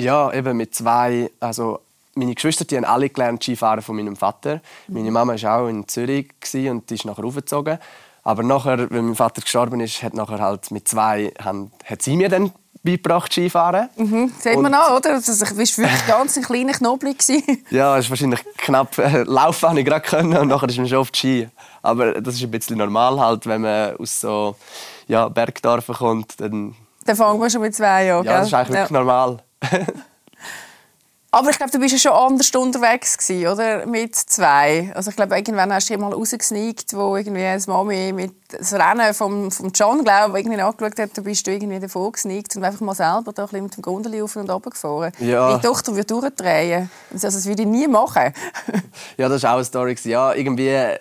Ja, 0.00 0.32
eben 0.32 0.56
mit 0.56 0.74
zwei. 0.74 1.30
Also 1.40 1.80
meine 2.18 2.34
Geschwister 2.34 2.64
die 2.64 2.76
haben 2.76 2.84
alle 2.84 3.08
gelernt 3.08 3.42
Skifahren 3.42 3.82
von 3.82 3.96
meinem 3.96 4.16
Vater. 4.16 4.60
Meine 4.88 5.10
Mama 5.10 5.40
war 5.40 5.60
auch 5.60 5.68
in 5.68 5.86
Zürich 5.88 6.30
und 6.70 6.90
die 6.90 6.94
ist 6.94 7.04
nachher 7.04 7.24
aufgezogen. 7.24 7.78
Aber 8.24 8.42
nachher, 8.42 8.90
wenn 8.90 9.06
mein 9.06 9.14
Vater 9.14 9.40
gestorben 9.40 9.80
ist, 9.80 10.02
hat 10.02 10.14
nachher 10.14 10.38
halt 10.38 10.70
mit 10.70 10.86
zwei 10.86 11.32
haben, 11.42 11.72
hat 11.84 12.02
sie 12.02 12.16
mir 12.16 12.28
dann 12.28 12.52
beigebracht 12.82 13.32
Skifahren. 13.32 13.88
Mhm. 13.96 14.32
Sieht 14.38 14.58
man 14.60 14.74
an, 14.74 14.96
oder? 14.96 15.14
Also, 15.14 15.32
du 15.32 15.58
warst 15.58 15.78
wirklich 15.78 16.06
ganz 16.06 16.36
ein 16.36 16.42
kleiner 16.42 16.72
gewesen. 16.72 17.42
Ja, 17.70 17.96
es 17.96 18.04
ist 18.04 18.10
wahrscheinlich 18.10 18.44
knapp. 18.58 18.98
Äh, 18.98 19.22
laufen 19.22 19.68
habe 19.68 19.80
ich 19.80 19.86
gerade 19.86 20.06
können 20.06 20.36
und 20.36 20.48
nachher 20.48 20.68
ist 20.68 20.78
man 20.78 20.88
schon 20.88 20.98
auf 20.98 21.10
die 21.10 21.18
Ski. 21.18 21.48
Aber 21.82 22.20
das 22.20 22.34
ist 22.34 22.42
ein 22.42 22.50
bisschen 22.50 22.78
normal 22.78 23.18
halt, 23.20 23.46
wenn 23.46 23.62
man 23.62 23.96
aus 23.96 24.20
so 24.20 24.56
ja, 25.06 25.28
Bergdorfen 25.28 25.94
kommt. 25.94 26.40
Dann, 26.40 26.74
Dann 27.04 27.16
fangen 27.16 27.40
wir 27.40 27.50
schon 27.50 27.62
mit 27.62 27.74
zwei 27.74 28.06
Jahren. 28.06 28.24
ja, 28.24 28.38
das 28.38 28.46
ist 28.46 28.50
gell? 28.50 28.58
eigentlich 28.58 28.76
wirklich 28.76 28.90
normal. 28.90 29.38
Aber 31.30 31.50
ich 31.50 31.58
glaube, 31.58 31.70
du 31.70 31.78
bist 31.78 31.92
ja 31.92 31.98
schon 31.98 32.12
anders 32.12 32.50
unterwegs 32.54 33.18
gewesen, 33.18 33.48
oder? 33.48 33.84
Mit 33.84 34.16
zwei. 34.16 34.90
Also 34.94 35.10
ich 35.10 35.16
glaube, 35.16 35.36
irgendwann 35.36 35.70
hast 35.72 35.88
du 35.88 35.92
dich 35.92 36.00
mal 36.00 36.12
rausgesneakt, 36.12 36.94
wo 36.94 37.16
irgendwie 37.16 37.42
das 37.42 37.66
Mami 37.66 38.12
mit 38.14 38.32
das 38.48 38.72
Rennen 38.72 39.12
vom, 39.12 39.50
vom 39.50 39.70
John, 39.74 40.04
glaube 40.04 40.38
ich, 40.38 40.46
irgendwie 40.46 40.62
angeschaut 40.62 40.98
hat, 40.98 41.10
da 41.12 41.20
bist 41.20 41.46
du 41.46 41.50
irgendwie 41.50 41.78
davor 41.78 42.12
gesneakt 42.12 42.56
und 42.56 42.64
einfach 42.64 42.80
mal 42.80 42.94
selber 42.94 43.32
da 43.34 43.42
ein 43.42 43.48
bisschen 43.48 43.64
mit 43.64 43.76
dem 43.76 43.82
Gondeli 43.82 44.22
auf 44.22 44.36
und 44.36 44.48
runter 44.48 44.70
gefahren. 44.70 45.12
Ja. 45.18 45.48
Meine 45.50 45.60
Tochter 45.60 45.94
würde 45.94 46.06
durchdrehen. 46.06 46.90
Also 47.12 47.26
das 47.26 47.44
würde 47.44 47.62
ich 47.62 47.68
nie 47.68 47.86
machen. 47.86 48.32
Ja, 49.16 49.28
das 49.28 49.42
war 49.42 49.52
auch 49.52 49.56
eine 49.56 49.64
Story. 49.64 49.96
Ja, 50.04 50.32
irgendwie 50.32 50.96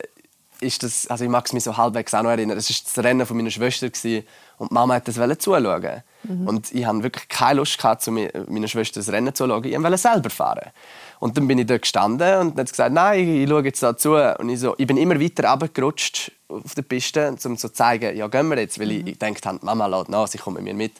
ist 0.59 0.83
das, 0.83 1.07
also 1.07 1.23
ich 1.23 1.29
mag 1.29 1.45
es 1.45 1.53
mich 1.53 1.63
so 1.63 1.77
halbwegs 1.77 2.13
auch 2.13 2.23
noch 2.23 2.31
erinnern, 2.31 2.57
es 2.57 2.69
war 2.69 2.75
das 2.83 3.03
Rennen 3.03 3.25
von 3.25 3.37
meiner 3.37 3.51
Schwester 3.51 3.89
gewesen, 3.89 4.25
und 4.57 4.71
Mama 4.71 4.95
hat 4.95 5.07
das 5.07 5.15
zuschauen. 5.39 6.03
Und 6.45 6.73
ich 6.73 6.85
hatte 6.85 7.03
wirklich 7.03 7.27
keine 7.29 7.59
Lust, 7.59 7.77
gehabt, 7.77 8.01
zu 8.01 8.11
meiner 8.11 8.67
Schwester 8.67 8.99
das 8.99 9.09
Rennen 9.09 9.33
zu 9.33 9.47
schauen. 9.47 9.63
Ich 9.63 9.81
wollte 9.81 9.97
selber 9.97 10.29
fahren. 10.29 10.71
Und 11.19 11.37
dann 11.37 11.47
bin 11.47 11.57
ich 11.57 11.65
dort 11.65 11.83
gestanden 11.83 12.39
und 12.39 12.57
dann 12.57 12.65
hat 12.65 12.69
gesagt, 12.69 12.93
nein, 12.93 13.27
ich 13.27 13.49
schaue 13.49 13.63
jetzt 13.63 13.81
da 13.81 13.97
zu. 13.97 14.15
Und 14.15 14.49
ich, 14.49 14.59
so, 14.59 14.75
ich 14.77 14.85
bin 14.85 14.97
immer 14.97 15.19
weiter 15.19 15.49
runtergerutscht 15.49 16.31
auf 16.47 16.75
der 16.75 16.81
Piste, 16.83 17.29
um 17.29 17.37
so 17.37 17.55
zu 17.55 17.69
zeigen, 17.73 18.15
ja, 18.15 18.27
gehen 18.27 18.49
wir 18.49 18.59
jetzt. 18.59 18.79
Weil 18.79 18.91
ich, 18.91 19.07
ich 19.07 19.19
gedacht 19.19 19.45
habe, 19.45 19.59
Mama 19.61 19.87
lässt 19.87 20.09
nach, 20.09 20.27
sie 20.27 20.37
kommt 20.37 20.57
mit 20.57 20.65
mir 20.65 20.73
mit. 20.73 20.93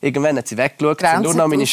Irgendwann 0.00 0.36
hat 0.38 0.48
sie 0.48 0.56
weggeschaut. 0.56 1.00
sind 1.00 1.22
nur 1.22 1.34
noch 1.34 1.46
meine 1.46 1.66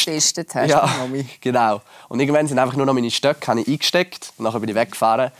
hast 0.54 0.70
ja, 0.70 0.88
Mami. 0.98 1.26
genau. 1.40 1.80
Und 2.08 2.20
irgendwann 2.20 2.46
sind 2.46 2.58
einfach 2.58 2.76
nur 2.76 2.84
noch 2.84 2.94
meine 2.94 3.10
Stöcke 3.10 3.46
habe 3.46 3.60
ich 3.60 3.68
eingesteckt 3.68 4.32
und 4.36 4.44
nachher 4.44 4.60
bin 4.60 4.68
ich 4.68 4.74
weggefahren. 4.74 5.30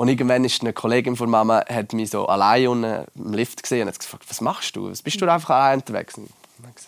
Und 0.00 0.08
irgendwann 0.08 0.46
ist 0.46 0.62
eine 0.62 0.72
Kollegin 0.72 1.14
von 1.14 1.28
Mama 1.28 1.62
hat 1.68 1.92
mich 1.92 2.08
so 2.08 2.24
allein 2.24 2.68
unten 2.68 3.04
im 3.16 3.34
Lift 3.34 3.62
gesehen 3.62 3.82
und 3.82 3.88
hat 3.88 4.00
gefragt, 4.00 4.24
was 4.30 4.40
machst 4.40 4.74
du? 4.74 4.90
Was 4.90 5.02
bist 5.02 5.20
du 5.20 5.30
einfach 5.30 5.50
allein 5.50 5.80
unterwegs? 5.80 6.18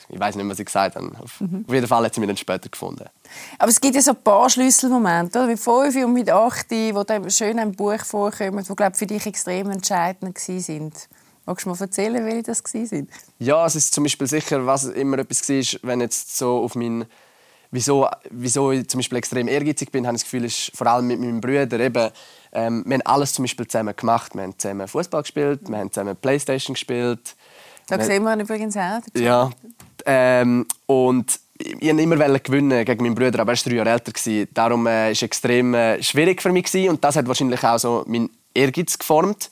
Ich 0.08 0.18
weiß 0.18 0.34
nicht, 0.34 0.48
was 0.48 0.58
ich 0.58 0.64
gesagt 0.64 0.96
habe. 0.96 1.12
Auf, 1.22 1.38
mhm. 1.42 1.66
jeden 1.68 1.86
Fall 1.86 2.06
hat 2.06 2.14
sie 2.14 2.20
mich 2.20 2.28
dann 2.28 2.38
später 2.38 2.70
gefunden. 2.70 3.04
Aber 3.58 3.68
es 3.68 3.78
gibt 3.78 3.96
ja 3.96 4.00
so 4.00 4.12
ein 4.12 4.22
paar 4.24 4.48
Schlüsselmomente, 4.48 5.40
oder? 5.40 5.46
mit 5.46 5.60
5 5.60 5.94
und 5.96 6.14
mit 6.14 6.30
8, 6.30 6.70
die 6.70 6.94
dann 7.06 7.30
schön 7.30 7.58
im 7.58 7.72
Buch 7.72 8.02
vorkommen, 8.02 8.64
die 8.66 8.74
glaub, 8.74 8.96
für 8.96 9.06
dich 9.06 9.26
extrem 9.26 9.70
entscheidend 9.70 10.34
waren. 10.34 10.92
Magst 11.44 11.66
du 11.66 11.68
mal 11.68 11.78
erzählen, 11.78 12.24
welche 12.24 12.44
das 12.44 12.64
waren? 12.64 13.08
Ja, 13.38 13.66
es 13.66 13.76
ist 13.76 13.92
zum 13.92 14.04
Beispiel 14.04 14.26
sicher, 14.26 14.64
was 14.64 14.84
immer 14.84 15.18
etwas 15.18 15.46
war, 15.50 15.80
wenn 15.82 16.00
jetzt 16.00 16.38
so 16.38 16.64
auf 16.64 16.74
meinen 16.76 17.04
wieso, 17.72 18.06
wieso 18.30 18.70
ich 18.70 18.88
zum 18.88 18.98
Beispiel 18.98 19.18
extrem 19.18 19.48
ehrgeizig 19.48 19.90
bin, 19.90 20.06
habe 20.06 20.16
ich 20.16 20.22
das 20.22 20.30
Gefühl, 20.30 20.44
ist 20.44 20.70
vor 20.74 20.86
allem 20.86 21.08
mit 21.08 21.18
meinem 21.18 21.40
Bruder 21.40 21.80
eben, 21.80 22.10
ähm, 22.52 22.84
wir 22.86 22.94
haben 22.94 23.02
alles 23.06 23.32
zum 23.32 23.44
Beispiel 23.44 23.66
zusammen 23.66 23.94
gemacht. 23.96 24.34
Wir 24.34 24.42
haben 24.42 24.58
zusammen 24.58 24.86
Fußball 24.86 25.22
gespielt, 25.22 25.60
wir 25.68 25.78
haben 25.78 25.92
zusammen 25.92 26.16
Playstation 26.16 26.74
gespielt. 26.74 27.34
Da 27.88 27.98
wir, 27.98 28.04
sehen 28.04 28.22
wir 28.22 28.38
übrigens 28.38 28.76
auch. 28.76 29.00
Dazu. 29.00 29.22
Ja. 29.22 29.50
Ähm, 30.04 30.66
und 30.86 31.40
ich 31.58 31.88
wollte 31.88 32.02
immer 32.02 32.38
gewinnen 32.38 32.84
gegen 32.84 33.02
meinen 33.02 33.14
Bruder, 33.14 33.40
aber 33.40 33.52
er 33.52 33.56
war 33.56 33.70
drei 33.70 33.76
Jahre 33.76 33.90
älter. 33.90 34.46
Darum 34.52 34.84
war 34.84 34.92
äh, 34.92 35.10
es 35.12 35.22
extrem 35.22 35.74
äh, 35.74 36.02
schwierig 36.02 36.42
für 36.42 36.50
mich. 36.50 36.74
Und 36.88 37.02
das 37.04 37.16
hat 37.16 37.26
wahrscheinlich 37.26 37.62
auch 37.64 37.78
so 37.78 38.04
meinen 38.06 38.30
Ehrgeiz 38.54 38.98
geformt. 38.98 39.50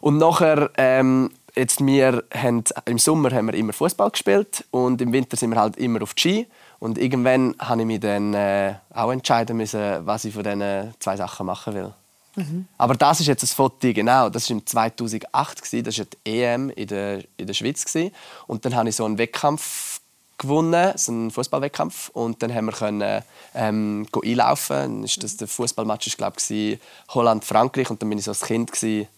Und 0.00 0.18
nachher, 0.18 0.70
ähm, 0.76 1.30
jetzt 1.54 1.84
wir 1.84 2.24
haben, 2.34 2.64
im 2.86 2.98
Sommer 2.98 3.30
haben 3.30 3.46
wir 3.46 3.54
immer 3.54 3.72
Fußball 3.72 4.10
gespielt 4.10 4.64
und 4.70 5.00
im 5.00 5.12
Winter 5.12 5.36
sind 5.36 5.50
wir 5.50 5.60
halt 5.60 5.76
immer 5.76 6.02
auf 6.02 6.14
die 6.14 6.20
Ski. 6.20 6.46
Und 6.78 6.96
irgendwann 6.96 7.54
habe 7.58 7.82
ich 7.82 7.86
mich 7.86 8.00
dann 8.00 8.32
äh, 8.34 8.74
auch 8.94 9.12
entscheiden 9.12 9.56
müssen, 9.56 10.06
was 10.06 10.24
ich 10.24 10.32
von 10.32 10.44
diesen 10.44 10.94
zwei 10.98 11.16
Sachen 11.16 11.46
machen 11.46 11.74
will. 11.74 11.92
Mhm. 12.36 12.66
Aber 12.78 12.94
das 12.94 13.20
ist 13.20 13.26
jetzt 13.26 13.42
ein 13.42 13.48
Foto, 13.48 13.92
genau, 13.92 14.28
das 14.28 14.48
war 14.48 14.56
im 14.56 14.66
2008, 14.66 15.62
gewesen, 15.62 15.84
das 15.84 15.98
war 15.98 16.06
die 16.06 16.42
EM 16.42 16.70
in 16.70 16.86
der, 16.86 17.24
in 17.36 17.46
der 17.46 17.54
Schweiz. 17.54 17.84
Gewesen. 17.84 18.12
Und 18.46 18.64
dann 18.64 18.74
habe 18.74 18.88
ich 18.88 18.96
so 18.96 19.04
einen 19.04 19.18
Wettkampf 19.18 20.00
gewonnen, 20.40 20.92
so 20.96 21.12
einen 21.12 21.30
Fußballwettkampf. 21.30 22.08
Und 22.10 22.42
dann 22.42 22.52
haben 22.52 22.66
wir 22.66 22.72
können, 22.72 23.22
ähm, 23.54 24.06
einlaufen. 24.24 24.76
Dann 24.76 25.04
ist 25.04 25.22
das 25.22 25.36
der 25.36 25.48
Fußballmatch, 25.48 26.16
glaube 26.16 26.36
ich, 26.48 26.78
Holland-Frankreich. 27.10 27.90
Und 27.90 28.02
dann 28.02 28.08
bin 28.08 28.18
ich 28.18 28.24
so 28.24 28.32
ein 28.32 28.40
Kind 28.40 28.72
gewesen, 28.72 29.08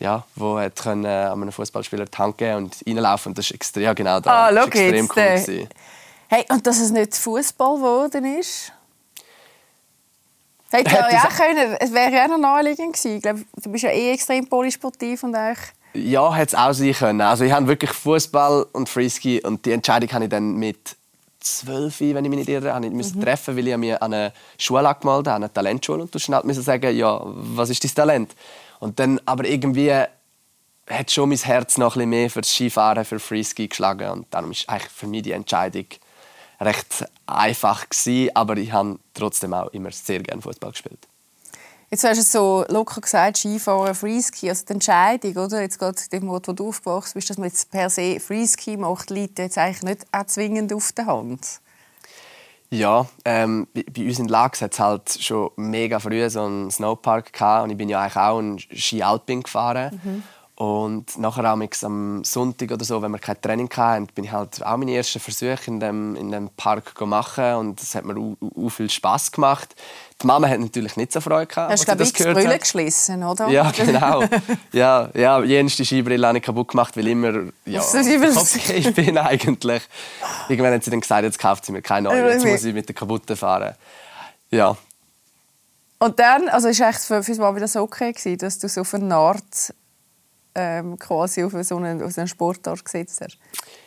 ja, 0.00 0.24
wo 0.34 0.58
hat 0.58 0.76
können, 0.76 1.04
äh, 1.04 1.08
an 1.08 1.42
einem 1.42 1.52
Fußballspieler 1.52 2.06
die 2.06 2.18
Hand 2.18 2.38
geben 2.38 2.64
und 2.64 2.76
reinlaufen. 2.86 3.30
Und 3.30 3.38
das 3.38 3.46
ist 3.46 3.52
extrem, 3.52 3.84
ja, 3.84 3.92
genau, 3.92 4.18
das 4.18 4.32
ah, 4.32 4.48
ist 4.48 4.66
extrem 4.66 5.06
cool. 5.06 5.14
Gewesen. 5.14 5.68
Hey, 6.28 6.44
und 6.50 6.66
dass 6.66 6.80
es 6.80 6.90
nicht 6.90 7.14
Fußball 7.14 7.76
geworden 7.76 8.24
ist? 8.38 8.72
Hätte 10.74 10.90
ja, 10.90 11.08
ja 11.10 11.28
können. 11.28 11.76
Es 11.78 11.92
wäre 11.92 12.12
ja 12.12 12.28
noch 12.28 12.38
naheliegend 12.38 12.94
gewesen. 12.94 13.16
Ich 13.16 13.22
glaube, 13.22 13.44
du 13.62 13.70
bist 13.70 13.84
ja 13.84 13.90
eh 13.90 14.12
extrem 14.12 14.46
polysportiv 14.46 15.22
und 15.22 15.34
eigentlich... 15.34 15.68
Ja, 15.94 16.34
hätte 16.34 16.56
es 16.56 16.60
auch 16.60 16.72
sein 16.72 16.92
können. 16.92 17.20
Also 17.20 17.44
ich 17.44 17.52
habe 17.52 17.68
wirklich 17.68 17.92
Fußball 17.92 18.66
und 18.72 18.88
Freeski 18.88 19.40
und 19.44 19.64
die 19.64 19.70
Entscheidung 19.70 20.10
habe 20.12 20.24
ich 20.24 20.30
dann 20.30 20.56
mit 20.56 20.96
zwölf, 21.38 22.00
wenn 22.00 22.24
ich 22.24 22.30
mich 22.30 22.38
nicht 22.40 22.48
irre, 22.48 22.74
habe 22.74 22.86
ich 22.86 22.92
mhm. 22.92 23.20
treffen, 23.20 23.56
weil 23.56 23.68
ich 23.68 23.76
mich 23.76 24.02
an 24.02 24.12
eine 24.12 24.32
Schule 24.58 24.88
angemeldet 24.88 25.28
habe, 25.28 25.36
an 25.36 25.42
eine 25.44 25.52
Talentschule 25.52 26.02
und 26.02 26.14
du 26.14 26.18
schnell 26.18 26.40
müssen 26.42 26.62
sagen, 26.62 26.96
ja, 26.96 27.20
was 27.22 27.70
ist 27.70 27.84
dein 27.84 27.94
Talent? 27.94 28.34
Und 28.80 28.98
dann 28.98 29.20
aber 29.24 29.44
irgendwie 29.44 29.92
hat 29.92 31.10
schon 31.10 31.28
mein 31.28 31.38
Herz 31.38 31.78
noch 31.78 31.94
ein 31.94 32.00
bisschen 32.00 32.10
mehr 32.10 32.30
für 32.30 32.40
das 32.40 32.50
Skifahren, 32.50 33.04
für 33.04 33.20
Freeski 33.20 33.68
geschlagen 33.68 34.10
und 34.10 34.26
darum 34.30 34.50
ist 34.50 34.68
eigentlich 34.68 34.90
für 34.90 35.06
mich 35.06 35.22
die 35.22 35.32
Entscheidung 35.32 35.86
recht 36.60 37.04
einfach 37.26 37.88
gewesen, 37.88 38.30
aber 38.34 38.56
ich 38.56 38.72
habe 38.72 38.98
trotzdem 39.14 39.54
auch 39.54 39.68
immer 39.68 39.90
sehr 39.90 40.22
gerne 40.22 40.42
Fußball 40.42 40.72
gespielt. 40.72 41.08
Jetzt 41.90 42.02
hast 42.02 42.18
du 42.18 42.22
so 42.22 42.64
locker 42.68 43.00
gesagt, 43.00 43.36
Skifahren, 43.36 43.94
Freeski, 43.94 44.48
also 44.48 44.64
die 44.66 44.72
Entscheidung, 44.72 45.36
oder? 45.36 45.60
Jetzt 45.60 45.78
gerade 45.78 45.96
dem 46.10 46.28
Ort, 46.28 46.48
wo 46.48 46.52
du 46.52 46.68
aufgewachsen 46.68 47.12
bist, 47.14 47.30
dass 47.30 47.38
man 47.38 47.48
jetzt 47.48 47.70
per 47.70 47.88
se 47.88 48.18
Freeski 48.18 48.76
macht, 48.76 49.10
liegt 49.10 49.38
jetzt 49.38 49.58
eigentlich 49.58 49.82
nicht 49.82 50.06
auch 50.10 50.26
zwingend 50.26 50.72
auf 50.72 50.90
der 50.92 51.06
Hand. 51.06 51.60
Ja, 52.70 53.06
ähm, 53.24 53.68
bei, 53.72 54.04
uns 54.04 54.18
in 54.18 54.26
Lax 54.26 54.60
hat 54.60 54.72
es 54.72 54.80
halt 54.80 55.18
schon 55.20 55.50
mega 55.54 56.00
früh 56.00 56.28
so 56.28 56.42
einen 56.42 56.70
Snowpark 56.72 57.32
gehabt 57.32 57.64
und 57.64 57.70
ich 57.70 57.76
bin 57.76 57.88
ja 57.88 58.00
eigentlich 58.00 58.16
auch 58.16 58.40
ein 58.40 58.58
Ski-Alpin 58.58 59.44
gefahren. 59.44 60.00
Mhm. 60.02 60.22
Und 60.56 61.18
nachher 61.18 61.44
am 61.46 62.22
Sonntag 62.22 62.70
oder 62.70 62.84
so, 62.84 63.02
wenn 63.02 63.10
wir 63.10 63.18
kein 63.18 63.40
Training 63.40 63.68
hatten, 63.76 64.06
bin 64.06 64.24
ich 64.24 64.30
halt 64.30 64.64
auch 64.64 64.76
meine 64.76 64.94
ersten 64.94 65.18
Versuche 65.18 65.58
in 65.66 65.80
dem, 65.80 66.14
in 66.14 66.30
dem 66.30 66.48
Park 66.50 67.00
machen 67.00 67.54
und 67.54 67.82
es 67.82 67.96
hat 67.96 68.04
mir 68.04 68.14
auch 68.16 68.68
viel 68.68 68.88
Spaß 68.88 69.32
gemacht. 69.32 69.74
Die 70.22 70.28
Mama 70.28 70.48
hat 70.48 70.60
natürlich 70.60 70.96
nicht 70.96 71.10
so 71.10 71.20
Freude 71.20 71.48
gehabt. 71.48 71.72
Hast 71.72 71.88
du, 71.88 71.96
die 71.96 72.32
Brille 72.32 72.56
geschlossen, 72.56 73.24
oder? 73.24 73.48
Ja, 73.48 73.72
genau. 73.72 74.22
ja, 74.72 75.10
ja, 75.12 75.42
jenste 75.42 75.84
Skibrille 75.84 76.24
habe 76.24 76.38
ich 76.38 76.44
kaputt 76.44 76.68
gemacht, 76.68 76.96
weil 76.96 77.08
immer 77.08 77.32
ja, 77.66 77.82
ich 77.82 78.94
bin 78.94 79.18
eigentlich. 79.18 79.82
Irgendwann 80.48 80.74
hat 80.74 80.84
sie 80.84 80.90
dann 80.92 81.00
gesagt, 81.00 81.24
jetzt 81.24 81.38
kauft 81.40 81.66
sie 81.66 81.72
mir 81.72 81.82
keine 81.82 82.10
neue, 82.10 82.30
jetzt 82.30 82.46
muss 82.46 82.62
ich 82.62 82.72
mit 82.72 82.88
der 82.88 82.94
kaputten 82.94 83.36
fahren. 83.36 83.74
Ja. 84.52 84.76
Und 85.98 86.20
dann, 86.20 86.48
also 86.48 86.68
ist 86.68 86.80
es 86.80 87.06
für, 87.06 87.24
für 87.24 87.34
Mal 87.34 87.56
wieder 87.56 87.66
so 87.66 87.80
okay 87.80 88.12
gewesen, 88.12 88.38
dass 88.38 88.60
du 88.60 88.68
so 88.68 88.82
auf 88.82 88.94
eine 88.94 89.16
Art 89.16 89.74
ähm, 90.54 90.98
quasi 90.98 91.44
auf 91.44 91.52
so 91.62 91.76
einen, 91.76 92.02
auf 92.02 92.16
einen 92.16 92.28
Sportart 92.28 92.84
gesetzt 92.84 93.20
hast? 93.20 93.38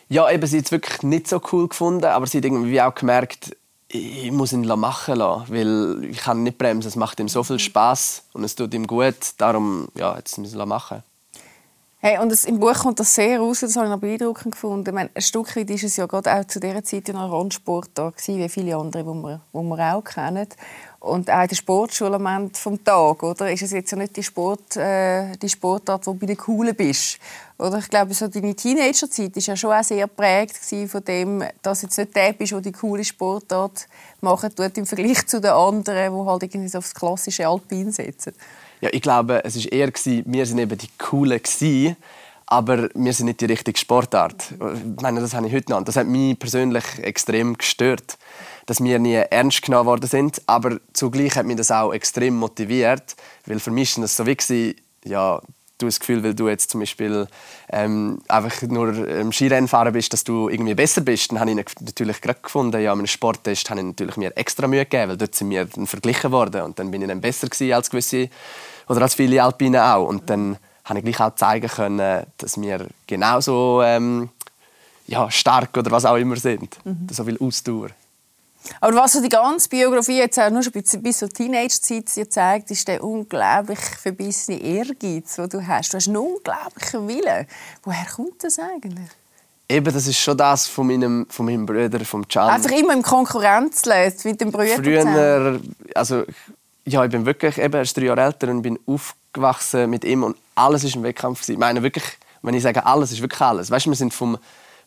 Ja, 0.10 0.30
eben, 0.30 0.46
sie 0.48 0.60
hat 0.60 0.66
es 0.66 0.72
wirklich 0.72 1.04
nicht 1.04 1.28
so 1.28 1.42
cool 1.52 1.68
gefunden, 1.68 2.06
aber 2.06 2.28
sie 2.28 2.38
hat 2.38 2.46
irgendwie 2.46 2.82
auch 2.82 2.96
gemerkt, 2.96 3.56
ich 3.90 4.32
muss 4.32 4.52
ihn 4.52 4.66
machen 4.66 5.16
lassen, 5.16 5.54
weil 5.54 6.04
ich 6.06 6.18
kann 6.18 6.44
nicht 6.44 6.58
bremsen. 6.58 6.90
Es 6.90 6.96
macht 6.96 7.20
ihm 7.20 7.30
so 7.30 7.44
viel 7.44 7.60
Spaß 7.60 8.24
und 8.34 8.44
es 8.44 8.56
tut 8.56 8.74
ihm 8.74 8.86
gut. 8.86 9.16
Darum, 9.38 9.88
ja, 9.96 10.16
müssen 10.38 10.44
wir 10.44 10.62
es 10.62 10.68
machen. 10.68 11.04
Hey, 12.00 12.20
und 12.20 12.32
das, 12.32 12.46
im 12.46 12.60
Buch 12.60 12.76
kommt 12.76 13.00
das 13.00 13.16
sehr 13.16 13.40
raus, 13.40 13.62
das 13.62 13.76
habe 13.76 13.88
ich 13.88 13.92
noch 13.92 14.00
beeindruckend 14.00 14.52
gefunden. 14.52 14.94
Meine, 14.94 15.10
ein 15.16 15.22
Stück 15.22 15.56
weit 15.56 15.68
war 15.68 15.76
es 15.76 15.96
ja 15.98 16.06
gerade 16.06 16.32
auch 16.32 16.46
zu 16.46 16.60
dieser 16.60 16.84
Zeit 16.84 17.10
ein 17.10 17.16
Randsportart, 17.16 18.16
wie 18.28 18.50
viele 18.50 18.78
andere, 18.78 19.02
die 19.02 19.10
wir, 19.10 19.42
die 19.52 19.64
wir 19.64 19.96
auch 19.96 20.04
kennen. 20.04 20.48
Und 21.00 21.32
auch 21.32 21.42
in 21.42 21.48
der 21.48 21.56
Sportschule 21.56 22.18
am 22.18 22.52
des 22.52 22.62
Tages, 22.84 23.24
oder? 23.24 23.52
Ist 23.52 23.64
es 23.64 23.72
jetzt 23.72 23.90
ja 23.90 23.98
nicht 23.98 24.16
die, 24.16 24.22
Sport, 24.22 24.78
äh, 24.78 25.36
die 25.38 25.50
Sportart, 25.50 26.06
wo 26.06 26.14
du 26.14 26.20
bei 26.20 26.28
den 26.28 26.38
Coolen 26.38 26.76
bist. 26.76 27.18
Oder 27.58 27.80
ich 27.80 27.90
glaube, 27.90 28.14
so 28.14 28.28
deine 28.28 28.54
Teenagerzeit 28.54 29.36
war 29.36 29.44
ja 29.44 29.56
schon 29.56 29.74
auch 29.74 29.84
sehr 29.84 30.06
geprägt 30.06 30.56
von 30.92 31.04
dem, 31.04 31.44
dass 31.64 31.80
du 31.80 31.88
jetzt 31.88 31.98
nicht 31.98 32.16
der 32.16 32.34
bist, 32.34 32.52
der 32.52 32.62
die 32.62 32.74
coole 32.74 33.04
Sportart 33.04 33.88
machen 34.22 34.54
tut, 34.54 34.78
im 34.78 34.86
Vergleich 34.86 35.26
zu 35.26 35.42
den 35.42 35.50
anderen, 35.50 36.14
die 36.14 36.30
halt 36.30 36.44
irgendwie 36.44 36.68
so 36.68 36.78
auf 36.78 36.86
das 36.86 36.94
klassische 36.94 37.48
Alpin 37.48 37.92
setzen. 37.92 38.34
Ja, 38.82 38.90
ich 38.92 39.02
glaube, 39.02 39.44
es 39.44 39.58
war 39.58 39.72
eher, 39.72 39.92
wir 39.94 40.46
sind 40.46 40.60
eben 40.60 40.78
die 40.78 40.90
Coolen 40.98 41.42
aber 42.50 42.90
wir 42.94 43.12
sind 43.12 43.26
nicht 43.26 43.42
die 43.42 43.46
richtige 43.46 43.78
Sportart. 43.78 44.52
Ich 44.52 45.02
meine, 45.02 45.20
das 45.20 45.34
habe 45.34 45.48
ich 45.48 45.54
heute 45.54 45.72
noch. 45.72 45.84
Das 45.84 45.98
hat 45.98 46.08
mich 46.08 46.40
persönlich 46.40 46.86
extrem 47.00 47.58
gestört 47.58 48.18
dass 48.68 48.84
wir 48.84 49.00
nie 49.00 49.14
ernst 49.14 49.64
genommen 49.64 49.88
worden 49.88 50.08
sind. 50.08 50.42
Aber 50.46 50.80
zugleich 50.94 51.36
hat 51.36 51.48
mich 51.48 51.56
das 51.56 51.72
auch 51.72 51.94
extrem 51.94 52.38
motiviert, 52.38 53.16
weil 53.48 53.60
für 53.60 53.72
mich 53.72 53.98
war 53.98 54.04
das 54.04 54.16
so 54.16 54.28
wie, 54.28 54.76
ja, 55.04 55.42
du 55.78 55.86
das 55.86 56.00
Gefühl, 56.00 56.24
weil 56.24 56.34
du 56.34 56.48
jetzt 56.50 56.72
zum 56.72 56.80
Beispiel 56.80 57.28
ähm, 57.70 58.20
einfach 58.28 58.62
nur 58.64 59.08
im 59.08 59.32
Skirennen 59.32 59.68
fahren 59.68 59.94
bist, 59.94 60.14
dass 60.14 60.24
du 60.24 60.50
irgendwie 60.50 60.74
besser 60.74 61.02
bist, 61.02 61.32
dann 61.32 61.40
habe 61.40 61.52
ich 61.52 61.56
natürlich 61.56 62.22
gerade 62.22 62.40
gefunden, 62.42 62.82
ja, 62.82 62.92
einem 62.92 63.08
Sporttest 63.08 63.70
habe 63.70 63.80
ich 63.80 63.86
natürlich 63.86 64.18
mir 64.18 64.36
extra 64.36 64.68
Mühe 64.68 64.86
gegeben, 64.86 65.10
weil 65.10 65.18
dort 65.18 65.36
sind 65.36 65.50
wir 65.50 65.66
dann 65.66 65.88
verglichen 65.88 66.32
worden 66.32 66.64
und 66.64 66.80
dann 66.80 66.92
bin 66.92 67.02
ich 67.02 67.08
dann 67.08 67.22
besser 67.22 67.48
als 67.76 67.90
gewisse 67.90 68.30
oder 68.88 69.02
als 69.02 69.16
viele 69.16 69.44
Alpine 69.44 69.94
auch 69.94 70.08
und 70.08 70.30
dann 70.30 70.58
habe 70.86 71.00
ich 71.00 71.06
gleich 71.06 71.20
auch 71.20 71.36
zeigen 71.36 71.68
können, 71.68 72.26
dass 72.38 72.60
wir 72.60 72.88
genauso 73.06 73.82
ähm, 73.84 74.30
ja, 75.08 75.30
stark 75.32 75.76
oder 75.78 75.92
was 75.92 76.06
auch 76.06 76.16
immer 76.16 76.38
sind, 76.38 76.78
mhm. 76.86 77.08
so 77.12 77.24
viel 77.24 77.38
Ausdauer. 77.40 77.90
Aber 78.82 78.96
was 78.96 79.14
so 79.14 79.22
die 79.22 79.30
ganze 79.30 79.70
Biografie 79.70 80.18
jetzt 80.18 80.40
auch 80.40 80.50
nur 80.50 80.64
schon 80.64 80.74
bis, 80.74 81.18
zur 81.18 81.30
Teenage-Zeit 81.30 82.32
zeigt, 82.32 82.72
ist 82.72 82.88
der 82.88 83.04
unglaublich 83.04 83.80
verbissene 83.80 84.60
Ehrgeiz, 84.60 85.36
den 85.36 85.50
du 85.50 85.66
hast. 85.66 85.94
Du 85.94 85.98
hast 85.98 86.08
einen 86.08 86.18
unglaublichen 86.18 87.08
Willen. 87.08 87.48
Woher 87.84 88.06
kommt 88.16 88.44
das 88.44 88.60
eigentlich? 88.60 89.10
Eben, 89.70 89.94
das 89.94 90.08
ist 90.08 90.18
schon 90.18 90.38
das 90.38 90.68
von 90.68 90.88
meinem, 90.88 91.26
von 91.30 91.46
meinem 91.46 91.66
Bruder, 91.66 92.00
vom 92.06 92.26
Can. 92.28 92.50
Einfach 92.50 92.72
immer 92.72 92.94
im 92.94 93.02
Konkurrenz 93.02 93.84
mit 94.24 94.40
dem 94.40 94.52
Bruder 94.52 94.76
Früher, 94.78 95.60
also 95.94 96.24
ja, 96.86 97.04
ich 97.04 97.12
bin 97.12 97.26
wirklich, 97.26 97.58
eben, 97.58 97.74
er 97.74 97.82
ist 97.82 97.98
drei 97.98 98.04
Jahre 98.04 98.22
älter 98.22 98.48
und 98.48 98.62
bin 98.62 98.80
aufgewachsen 98.86 99.90
mit 99.90 100.06
ihm 100.06 100.24
und 100.24 100.38
alles 100.56 100.86
war 100.86 101.02
ein 101.02 101.04
Wettkampf. 101.04 101.48
Ich 101.50 101.58
meine 101.58 101.84
wirklich, 101.84 102.06
wenn 102.42 102.54
ich 102.54 102.64
sage 102.64 102.86
alles, 102.86 103.12
ist 103.12 103.22
wirklich 103.22 103.42
alles. 103.42 103.70
Weißt, 103.70 103.88
wir 103.88 103.96
sind 103.96 104.14
vom 104.14 104.38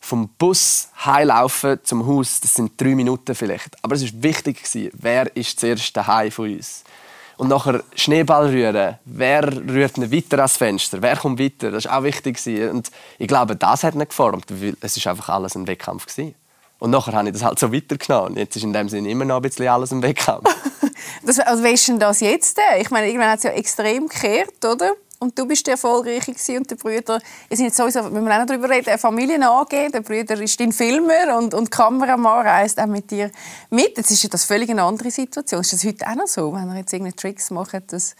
vom 0.01 0.29
Bus 0.37 0.89
heilaufen 1.05 1.79
zum 1.83 2.05
Haus, 2.05 2.39
das 2.41 2.55
sind 2.55 2.79
drei 2.81 2.95
Minuten 2.95 3.35
vielleicht. 3.35 3.77
Aber 3.83 3.95
es 3.95 4.03
war 4.03 4.23
wichtig, 4.23 4.61
wer 4.93 5.33
ist 5.35 5.59
zuerst 5.59 5.95
daheim 5.95 6.31
von 6.31 6.51
uns. 6.51 6.83
Und 7.37 7.47
nachher 7.47 7.83
Schneeball 7.95 8.49
rühren. 8.49 8.97
Wer 9.05 9.47
rührt 9.47 9.97
ihn 9.97 10.11
weiter 10.11 10.37
ans 10.37 10.57
Fenster? 10.57 11.01
Wer 11.01 11.15
kommt 11.15 11.39
weiter? 11.39 11.71
Das 11.71 11.85
war 11.85 11.99
auch 11.99 12.03
wichtig. 12.03 12.39
Und 12.69 12.91
ich 13.17 13.27
glaube, 13.27 13.55
das 13.55 13.83
hat 13.83 13.95
ihn 13.95 14.07
geformt, 14.07 14.45
weil 14.49 14.75
es 14.81 14.97
ist 14.97 15.07
einfach 15.07 15.29
alles 15.29 15.55
ein 15.55 15.65
Wettkampf 15.65 16.17
war. 16.17 16.31
Und 16.79 16.89
nachher 16.89 17.13
habe 17.13 17.27
ich 17.29 17.33
das 17.33 17.43
halt 17.43 17.59
so 17.59 17.71
weitergenommen. 17.71 18.37
Jetzt 18.37 18.55
ist 18.55 18.63
in 18.63 18.73
dem 18.73 18.89
Sinne 18.89 19.09
immer 19.09 19.25
noch 19.25 19.37
ein 19.37 19.43
bisschen 19.43 19.67
alles 19.67 19.91
im 19.91 20.01
Wettkampf. 20.01 20.49
das, 21.25 21.39
also, 21.39 21.63
wie 21.63 21.73
ist 21.73 21.87
denn 21.87 21.99
das 21.99 22.19
jetzt? 22.21 22.59
Ich 22.79 22.89
meine, 22.89 23.07
irgendwann 23.07 23.29
hat 23.29 23.37
es 23.37 23.43
ja 23.43 23.51
extrem 23.51 24.07
gekehrt, 24.07 24.65
oder? 24.65 24.93
Und 25.23 25.37
du 25.37 25.45
bist 25.45 25.67
der 25.67 25.73
Erfolgreiche 25.73 26.57
und 26.57 26.71
der 26.71 26.77
Brüder, 26.77 27.21
ihr 27.47 27.55
sind 27.55 27.67
jetzt 27.67 27.77
sowieso, 27.77 28.03
wenn 28.11 28.25
wir 28.25 28.33
auch 28.33 28.39
noch 28.39 28.47
darüber 28.47 28.71
reden, 28.71 28.89
eine 28.89 28.97
Familie 28.97 29.47
angehen. 29.47 29.91
Der 29.91 30.01
Brüder 30.01 30.41
ist 30.41 30.59
dein 30.59 30.71
Filmer 30.71 31.37
und, 31.37 31.53
und 31.53 31.69
Kameramann 31.69 32.47
reist 32.47 32.79
auch 32.79 32.87
mit 32.87 33.11
dir 33.11 33.29
mit. 33.69 33.97
Jetzt 33.97 34.09
ist 34.09 34.23
ja 34.23 34.29
das 34.29 34.45
völlig 34.45 34.71
eine 34.71 34.81
andere 34.81 35.11
Situation. 35.11 35.61
Ist 35.61 35.73
das 35.73 35.83
heute 35.83 36.07
auch 36.07 36.15
noch 36.15 36.25
so, 36.25 36.51
wenn 36.53 36.67
ihr 36.71 36.77
jetzt 36.77 36.91
irgendeine 36.91 37.15
Tricks 37.15 37.51
macht, 37.51 37.93
dass 37.93 38.15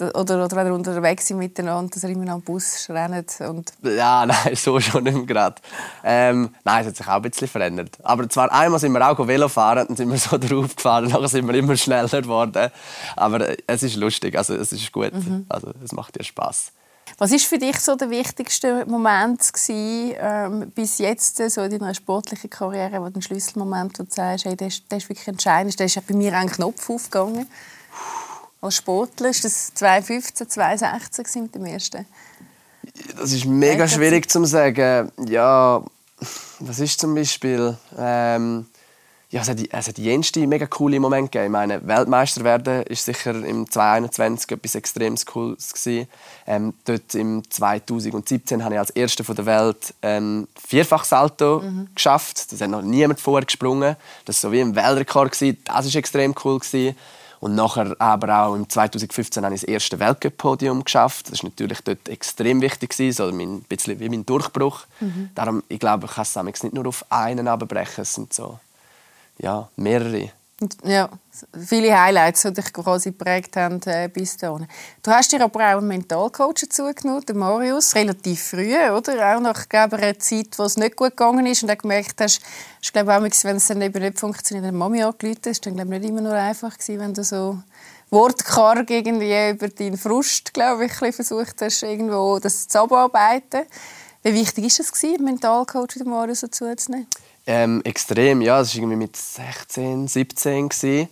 oder, 0.00 0.44
oder 0.44 0.56
wenn 0.56 0.66
ihr 0.66 0.74
unterwegs 0.74 1.26
sind 1.26 1.38
miteinander, 1.38 1.90
dass 1.94 2.02
ihr 2.04 2.10
immer 2.10 2.24
noch 2.24 2.34
am 2.34 2.42
Bus 2.42 2.88
rennt? 2.90 3.40
Und 3.40 3.72
ja, 3.82 4.26
nein, 4.26 4.54
so 4.54 4.78
schon 4.80 5.04
nicht 5.04 5.26
gerade. 5.26 5.56
Ähm, 6.04 6.54
nein, 6.64 6.82
es 6.82 6.88
hat 6.88 6.96
sich 6.96 7.08
auch 7.08 7.14
ein 7.14 7.22
bisschen 7.22 7.48
verändert. 7.48 7.96
Aber 8.02 8.28
zwar 8.28 8.52
einmal 8.52 8.78
sind 8.78 8.92
wir 8.92 9.08
auch 9.08 9.26
Velo 9.26 9.48
fahren, 9.48 9.86
dann 9.88 9.96
sind 9.96 10.10
wir 10.10 10.18
so 10.18 10.36
drauf 10.38 10.76
gefahren, 10.76 11.08
nachher 11.08 11.28
sind 11.28 11.46
wir 11.46 11.54
immer 11.54 11.76
schneller 11.76 12.08
geworden. 12.08 12.70
Aber 13.16 13.48
äh, 13.48 13.56
es 13.66 13.82
ist 13.82 13.96
lustig, 13.96 14.36
also 14.36 14.54
es 14.54 14.72
ist 14.72 14.92
gut, 14.92 15.14
mhm. 15.14 15.46
also 15.48 15.72
es 15.82 15.92
macht 15.92 16.18
dir 16.18 16.24
Spaß. 16.24 16.72
Was 17.18 17.32
ist 17.32 17.46
für 17.46 17.58
dich 17.58 17.78
so 17.78 17.94
der 17.94 18.10
wichtigste 18.10 18.86
Moment 18.86 19.52
gewesen, 19.52 20.14
ähm, 20.18 20.70
bis 20.74 20.98
jetzt 20.98 21.36
so 21.36 21.62
in 21.62 21.70
deiner 21.70 21.94
sportlichen 21.94 22.48
Karriere, 22.48 23.02
wo 23.02 23.08
der 23.08 23.20
Schlüsselmoment, 23.20 23.98
wo 23.98 24.04
du 24.04 24.10
sagst, 24.10 24.44
hey, 24.44 24.54
ist, 24.66 24.90
der 24.90 24.98
ist 24.98 25.08
wirklich 25.08 25.28
entscheidend, 25.28 25.78
der 25.78 25.86
ist 25.86 26.06
bei 26.06 26.14
mir 26.14 26.34
ein 26.34 26.48
Knopf 26.48 26.88
aufgegangen? 26.88 27.46
Als 28.62 28.76
Sportler? 28.76 29.28
Ist 29.28 29.44
das 29.44 29.74
2015, 29.74 30.48
2016 30.48 31.42
mit 31.42 31.54
dem 31.54 31.66
ersten? 31.66 32.06
Das 33.16 33.32
ist 33.32 33.44
mega 33.44 33.86
schwierig 33.86 34.30
zu 34.30 34.44
sagen. 34.44 35.10
Ja, 35.26 35.82
was 36.60 36.78
ist 36.78 37.00
zum 37.00 37.14
Beispiel? 37.14 37.76
Ähm, 37.98 38.66
ja, 39.30 39.40
es 39.40 39.48
hat, 39.48 39.56
es 39.66 39.88
hat 39.88 39.96
jenste 39.96 40.46
mega 40.46 40.66
coole 40.66 41.00
Momente 41.00 41.30
gegeben. 41.30 41.46
Ich 41.46 41.52
meine, 41.52 41.86
Weltmeister 41.86 42.44
werden 42.44 42.82
ist 42.82 43.06
sicher 43.06 43.34
im 43.34 43.68
2021 43.68 44.50
etwas 44.50 44.74
extrem 44.74 45.16
Cooles 45.16 45.72
gewesen. 45.72 46.06
Ähm, 46.46 46.74
dort 46.84 47.14
im 47.14 47.42
2017 47.48 48.62
habe 48.62 48.74
ich 48.74 48.78
als 48.78 48.90
Erster 48.90 49.24
von 49.24 49.34
der 49.34 49.46
Welt 49.46 49.94
ein 50.02 50.46
Vierfachsalto 50.54 51.60
mhm. 51.60 51.88
geschafft. 51.94 52.52
Das 52.52 52.60
hat 52.60 52.68
noch 52.68 52.82
niemand 52.82 53.20
vorher 53.20 53.46
gesprungen. 53.46 53.96
Das 54.26 54.44
war 54.44 54.50
so 54.50 54.52
wie 54.52 54.60
ein 54.60 54.76
Weltrekord 54.76 55.32
gewesen. 55.32 55.56
Das 55.64 55.86
ist 55.86 55.96
extrem 55.96 56.34
cool 56.44 56.58
gewesen. 56.58 56.94
Und 57.42 57.56
nachher 57.56 57.96
aber 57.98 58.44
auch 58.44 58.54
im 58.54 58.68
2015 58.68 59.44
habe 59.44 59.56
ich 59.56 59.62
das 59.62 59.68
erste 59.68 59.98
Weltcup-Podium 59.98 60.84
geschafft. 60.84 61.32
Das 61.32 61.42
war 61.42 61.50
natürlich 61.50 61.80
dort 61.80 62.08
extrem 62.08 62.60
wichtig, 62.60 62.94
so 62.94 63.26
ein 63.26 63.62
bisschen 63.62 63.98
wie 63.98 64.08
mein 64.08 64.24
Durchbruch. 64.24 64.82
Mhm. 65.00 65.30
Darum, 65.34 65.64
ich 65.68 65.80
glaube, 65.80 66.06
ich 66.06 66.12
kann 66.12 66.22
es 66.46 66.62
nicht 66.62 66.72
nur 66.72 66.86
auf 66.86 67.04
einen 67.10 67.48
abbrechen, 67.48 68.02
es 68.02 68.14
sind 68.14 68.32
so 68.32 68.60
ja, 69.38 69.68
mehrere. 69.74 70.30
Ja, 70.84 71.08
viele 71.66 72.00
Highlights, 72.00 72.42
die 72.42 72.52
dich 72.52 72.72
quasi 72.72 73.10
geprägt 73.10 73.56
haben 73.56 73.80
äh, 73.86 74.08
bis 74.08 74.36
dahin. 74.36 74.66
Du 75.02 75.10
hast 75.10 75.32
dir 75.32 75.42
aber 75.42 75.60
auch 75.60 75.78
einen 75.78 75.88
Mentalcoach 75.88 76.60
dazugenommen, 76.62 77.24
den 77.26 77.38
Marius, 77.38 77.94
relativ 77.94 78.42
früh, 78.42 78.74
oder? 78.74 79.36
Auch 79.36 79.40
nach 79.40 79.68
glaube 79.68 79.96
einer 79.96 80.18
Zeit, 80.18 80.58
wo 80.58 80.64
es 80.64 80.76
nicht 80.76 80.96
gut 80.96 81.10
gegangen 81.10 81.46
ist 81.46 81.62
und 81.62 81.68
du 81.68 81.76
gemerkt 81.76 82.20
hast, 82.20 82.40
ich 82.80 82.92
glaube 82.92 83.16
auch, 83.16 83.22
wenn 83.22 83.56
es 83.56 83.66
dann 83.66 83.82
eben 83.82 84.02
nicht 84.02 84.18
funktioniert, 84.18 84.66
dann 84.66 84.76
Mami 84.76 85.02
angerufen 85.02 85.40
ist, 85.44 85.66
dann 85.66 85.74
glaube 85.74 85.94
ich 85.94 86.00
nicht 86.00 86.10
immer 86.10 86.20
nur 86.20 86.34
einfach 86.34 86.76
gewesen, 86.76 87.00
wenn 87.00 87.14
du 87.14 87.24
so 87.24 87.58
wortkarg 88.10 88.90
irgendwie 88.90 89.50
über 89.50 89.68
deinen 89.68 89.96
Frust, 89.96 90.52
glaube 90.52 90.84
ich, 90.84 90.92
versucht 90.92 91.60
hast, 91.62 91.82
irgendwo 91.82 92.38
das 92.38 92.68
zu 92.68 92.80
abarbeiten. 92.80 93.62
Wie 94.22 94.34
wichtig 94.34 94.66
ist 94.66 94.80
es 94.80 94.92
gewesen, 94.92 95.24
Mentalcoach 95.24 95.94
den 95.98 96.08
Marius 96.08 96.40
dazuzunehmen? 96.40 97.08
Ähm, 97.46 97.82
extrem, 97.84 98.40
ja. 98.40 98.58
Das 98.58 98.74
war 98.74 98.82
irgendwie 98.82 98.96
mit 98.96 99.16
16, 99.16 100.08
17 100.08 100.68
gewesen. 100.68 101.08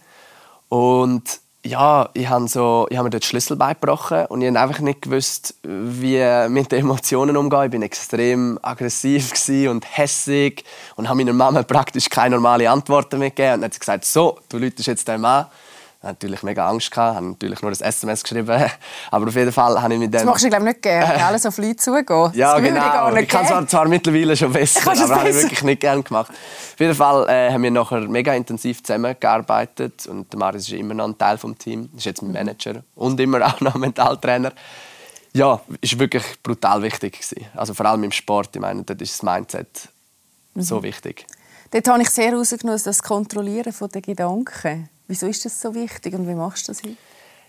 Und 0.69 1.41
ja, 1.65 2.09
ich 2.15 2.29
habe 2.29 2.49
so, 2.49 2.89
hab 2.91 3.05
mir 3.05 3.11
dort 3.11 3.25
Schlüssel 3.25 3.57
beigebrochen 3.57 4.27
und 4.27 4.41
ich 4.41 4.49
habe 4.49 4.61
einfach 4.61 4.81
nicht 4.81 5.03
gewusst, 5.03 5.55
wie 5.63 6.49
mit 6.49 6.73
den 6.73 6.81
Emotionen 6.81 7.37
umgehen. 7.37 7.65
Ich 7.65 7.71
bin 7.71 7.83
extrem 7.83 8.59
aggressiv 8.63 9.33
und 9.69 9.85
hässig 9.97 10.65
und 10.97 11.09
habe 11.09 11.19
meiner 11.19 11.35
Mama 11.35 11.63
praktisch 11.63 12.09
keine 12.09 12.37
normale 12.37 12.71
Antworten 12.71 13.19
mehr 13.19 13.31
gegeben. 13.31 13.55
Und 13.55 13.61
dann 13.61 13.71
hat 13.71 13.79
gesagt, 13.79 14.05
so, 14.07 14.39
du 14.49 14.59
läutest 14.59 14.89
jetzt 14.89 15.09
deinem 16.01 16.09
Mann 16.09 16.13
natürlich 16.13 16.43
mega 16.43 16.69
Angst 16.69 16.91
gehabt, 16.91 17.17
habe 17.17 17.27
natürlich 17.27 17.63
nur 17.63 17.71
ein 17.71 17.81
SMS 17.81 18.23
geschrieben, 18.23 18.71
aber 19.11 19.29
auf 19.29 19.35
jeden 19.35 19.53
Fall 19.53 19.81
habe 19.81 19.95
ich 19.95 20.01
mit 20.01 20.09
dem... 20.09 20.13
Das 20.13 20.25
machst 20.25 20.45
du 20.45 20.49
glaube 20.49 20.65
nicht 20.65 20.83
gerne, 20.83 21.15
äh, 21.19 21.23
alles 21.23 21.47
auf 21.47 21.59
Leute 21.59 21.77
zugehen. 21.77 22.31
Ja, 22.35 22.59
genau. 22.59 23.15
Ich, 23.15 23.23
ich 23.23 23.29
kann 23.29 23.47
zwar, 23.47 23.67
zwar 23.67 23.89
mittlerweile 23.89 24.37
schon 24.37 24.53
besser, 24.53 24.91
aber 24.91 25.17
habe 25.17 25.31
ich 25.31 25.37
wirklich 25.37 25.63
nicht 25.63 25.81
gerne 25.81 26.03
gemacht. 26.03 26.31
Auf 26.31 26.81
jeden 26.81 26.95
Fall 26.95 27.29
äh, 27.29 27.53
haben 27.53 27.63
wir 27.63 27.71
nachher 27.71 28.01
mega 28.01 28.33
intensiv 28.35 28.83
zusammengearbeitet 28.83 30.07
und 30.07 30.35
Marius 30.35 30.69
ist 30.69 30.73
immer 30.73 30.95
noch 30.95 31.07
ein 31.07 31.19
Teil 31.19 31.37
des 31.37 31.59
Teams, 31.59 31.89
ist 31.97 32.07
jetzt 32.07 32.23
mein 32.23 32.33
Manager 32.33 32.83
und 32.95 33.21
immer 33.21 33.47
auch 33.47 33.61
noch 33.61 33.75
Mentaltrainer. 33.77 34.53
Ja, 35.33 35.61
ist 35.81 35.97
wirklich 35.99 36.25
brutal 36.43 36.83
wichtig 36.83 37.13
gewesen. 37.13 37.47
Also 37.55 37.73
vor 37.73 37.87
allem 37.87 38.03
im 38.03 38.11
Sport, 38.11 38.51
ich 38.55 38.61
meine, 38.61 38.83
dort 38.83 39.01
ist 39.01 39.13
das 39.13 39.23
Mindset 39.23 39.89
mhm. 40.55 40.63
so 40.63 40.83
wichtig. 40.83 41.25
Dort 41.71 41.87
habe 41.87 42.03
ich 42.03 42.11
sehr 42.11 42.33
herausgenommen, 42.33 42.81
das 42.85 43.01
Kontrollieren 43.01 43.73
der 43.95 44.01
Gedanken. 44.01 44.89
Wieso 45.11 45.27
ist 45.27 45.45
das 45.45 45.61
so 45.61 45.75
wichtig 45.75 46.15
und 46.15 46.29
wie 46.29 46.35
machst 46.35 46.69
du 46.69 46.71
das 46.71 46.85
heute? 46.85 46.95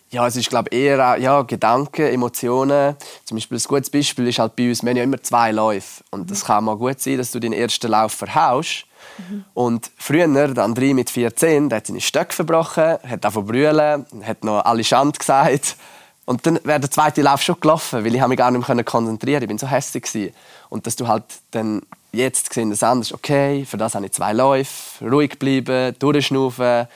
Ja, 0.10 0.26
es 0.26 0.36
ist 0.36 0.50
glaube 0.50 0.71
eher 0.71 1.17
ja, 1.19 1.43
Gedanken, 1.43 2.08
Emotionen. 2.08 2.95
Zum 3.24 3.38
Beispiel 3.38 3.60
ein 3.60 3.63
gutes 3.63 3.91
Beispiel 3.91 4.28
ist 4.30 4.39
halt 4.39 4.56
bei 4.56 4.67
uns, 4.67 4.82
wir 4.82 4.89
haben 4.89 4.97
ja 4.97 5.04
immer 5.04 5.21
zwei 5.21 5.52
Läufe. 5.52 6.04
Und 6.10 6.32
es 6.32 6.41
mhm. 6.41 6.47
kann 6.47 6.63
mal 6.63 6.76
gut 6.76 7.00
sein, 7.00 7.19
dass 7.19 7.30
du 7.30 7.39
den 7.39 7.54
ersten 7.54 7.91
Lauf 7.91 8.13
verhaust. 8.13 8.86
Mhm. 9.19 9.45
Und 9.54 9.91
früher, 9.95 10.28
der 10.28 10.65
André 10.65 10.95
mit 10.95 11.12
14, 11.12 11.69
der 11.69 11.78
hat 11.78 11.86
seine 11.86 12.02
Stöcke 12.02 12.34
verbrochen, 12.34 12.97
hat 13.08 13.24
davon 13.24 13.45
brüllen, 13.45 14.08
hat 14.24 14.43
noch 14.43 14.65
alle 14.65 14.84
Schand 14.84 15.19
gesagt. 15.19 15.76
Und 16.26 16.47
dann 16.47 16.60
wäre 16.63 16.80
der 16.80 16.89
zweite 16.89 17.21
Lauf 17.21 17.43
schon 17.43 17.60
gelaufen, 17.60 18.04
weil 18.04 18.15
ich 18.15 18.26
mich 18.26 18.38
gar 18.39 18.50
nicht 18.50 18.67
mehr 18.67 18.84
konzentrieren 18.84 19.47
konnte. 19.47 19.54
Ich 19.54 19.62
war 19.62 19.69
so 19.69 19.76
hässlich. 19.76 20.34
Und 20.69 20.88
dass 20.88 20.95
du 20.95 21.08
halt 21.08 21.26
dann 21.52 21.84
jetzt 22.12 22.50
gesehen 22.50 22.71
das 22.71 22.82
anders, 22.82 23.13
okay, 23.13 23.65
für 23.65 23.78
das 23.78 23.93
habe 23.93 24.08
ich 24.08 24.13
zwei 24.13 24.34
Läufe, 24.34 25.06
ruhig 25.08 25.38
bleiben, 25.38 25.95
durchschnaufen 26.00 26.88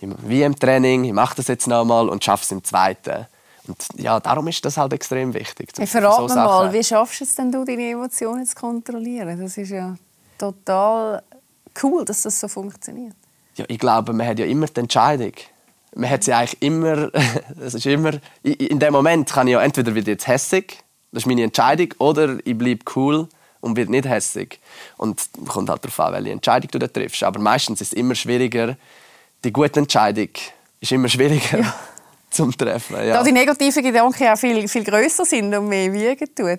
wie 0.00 0.42
im 0.42 0.58
Training, 0.58 1.04
ich 1.04 1.12
mache 1.12 1.36
das 1.36 1.48
jetzt 1.48 1.66
nochmal 1.66 2.08
und 2.08 2.24
schaffe 2.24 2.44
es 2.44 2.50
im 2.52 2.62
zweiten. 2.62 3.26
Und 3.66 3.76
ja, 3.96 4.20
darum 4.20 4.46
ist 4.48 4.64
das 4.64 4.76
halt 4.76 4.92
extrem 4.92 5.32
wichtig. 5.32 5.70
Hey, 5.76 5.86
verrat 5.86 6.16
so 6.16 6.34
mir 6.34 6.34
mal, 6.34 6.72
wie 6.72 6.84
schaffst 6.84 7.20
du 7.20 7.24
es 7.24 7.34
denn, 7.34 7.50
du, 7.50 7.64
deine 7.64 7.90
Emotionen 7.90 8.44
zu 8.44 8.54
kontrollieren? 8.54 9.40
Das 9.40 9.56
ist 9.56 9.70
ja 9.70 9.96
total 10.38 11.22
cool, 11.82 12.04
dass 12.04 12.22
das 12.22 12.38
so 12.38 12.48
funktioniert. 12.48 13.14
Ja, 13.56 13.64
ich 13.68 13.78
glaube, 13.78 14.12
man 14.12 14.26
hat 14.26 14.38
ja 14.38 14.46
immer 14.46 14.66
die 14.66 14.80
Entscheidung. 14.80 15.32
Man 15.94 16.10
hat 16.10 16.24
sie 16.24 16.32
eigentlich 16.32 16.60
immer, 16.60 17.10
es 17.60 17.74
ist 17.74 17.86
immer, 17.86 18.12
in 18.42 18.78
dem 18.78 18.92
Moment 18.92 19.30
kann 19.30 19.46
ich 19.46 19.52
ja 19.52 19.62
entweder 19.62 19.94
wieder 19.94 20.12
jetzt 20.12 20.26
hässig, 20.26 20.82
das 21.12 21.22
ist 21.22 21.26
meine 21.26 21.44
Entscheidung, 21.44 21.88
oder 21.98 22.38
ich 22.44 22.58
bleibe 22.58 22.84
cool 22.96 23.28
und 23.60 23.76
werde 23.76 23.92
nicht 23.92 24.06
hässig. 24.06 24.60
Und 24.96 25.22
kommt 25.48 25.70
halt 25.70 25.84
darauf 25.84 26.00
an, 26.00 26.12
welche 26.14 26.32
Entscheidung 26.32 26.70
du 26.72 26.78
da 26.80 26.88
triffst. 26.88 27.22
Aber 27.22 27.38
meistens 27.38 27.80
ist 27.80 27.92
es 27.92 27.92
immer 27.94 28.16
schwieriger, 28.16 28.76
die 29.44 29.52
gute 29.52 29.80
Entscheidung 29.80 30.30
ist 30.80 30.92
immer 30.92 31.08
schwieriger 31.08 31.60
ja. 31.60 31.74
zum 32.30 32.56
treffen. 32.56 32.96
Ja. 32.96 33.14
Da 33.14 33.22
die 33.22 33.32
negativen 33.32 33.82
Gedanken 33.82 34.28
auch 34.28 34.38
viel, 34.38 34.66
viel 34.68 34.84
grösser 34.84 35.24
sind 35.24 35.54
und 35.54 35.68
mehr 35.68 35.92
wiegen 35.92 36.34
tun. 36.34 36.58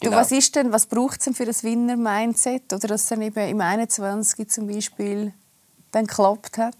Du, 0.00 0.10
genau. 0.10 0.16
was 0.18 0.30
ist 0.30 0.54
denn, 0.54 0.70
was 0.72 0.86
braucht 0.86 1.20
es 1.20 1.24
denn 1.24 1.34
für 1.34 1.46
das 1.46 1.64
Winner-Mindset 1.64 2.72
oder 2.72 2.88
dass 2.88 3.02
es 3.02 3.08
dann 3.08 3.22
eben 3.22 3.48
im 3.48 3.60
21 3.60 4.48
zum 4.48 4.66
Beispiel 4.66 5.32
dann 5.90 6.06
geklappt 6.06 6.58
hat? 6.58 6.76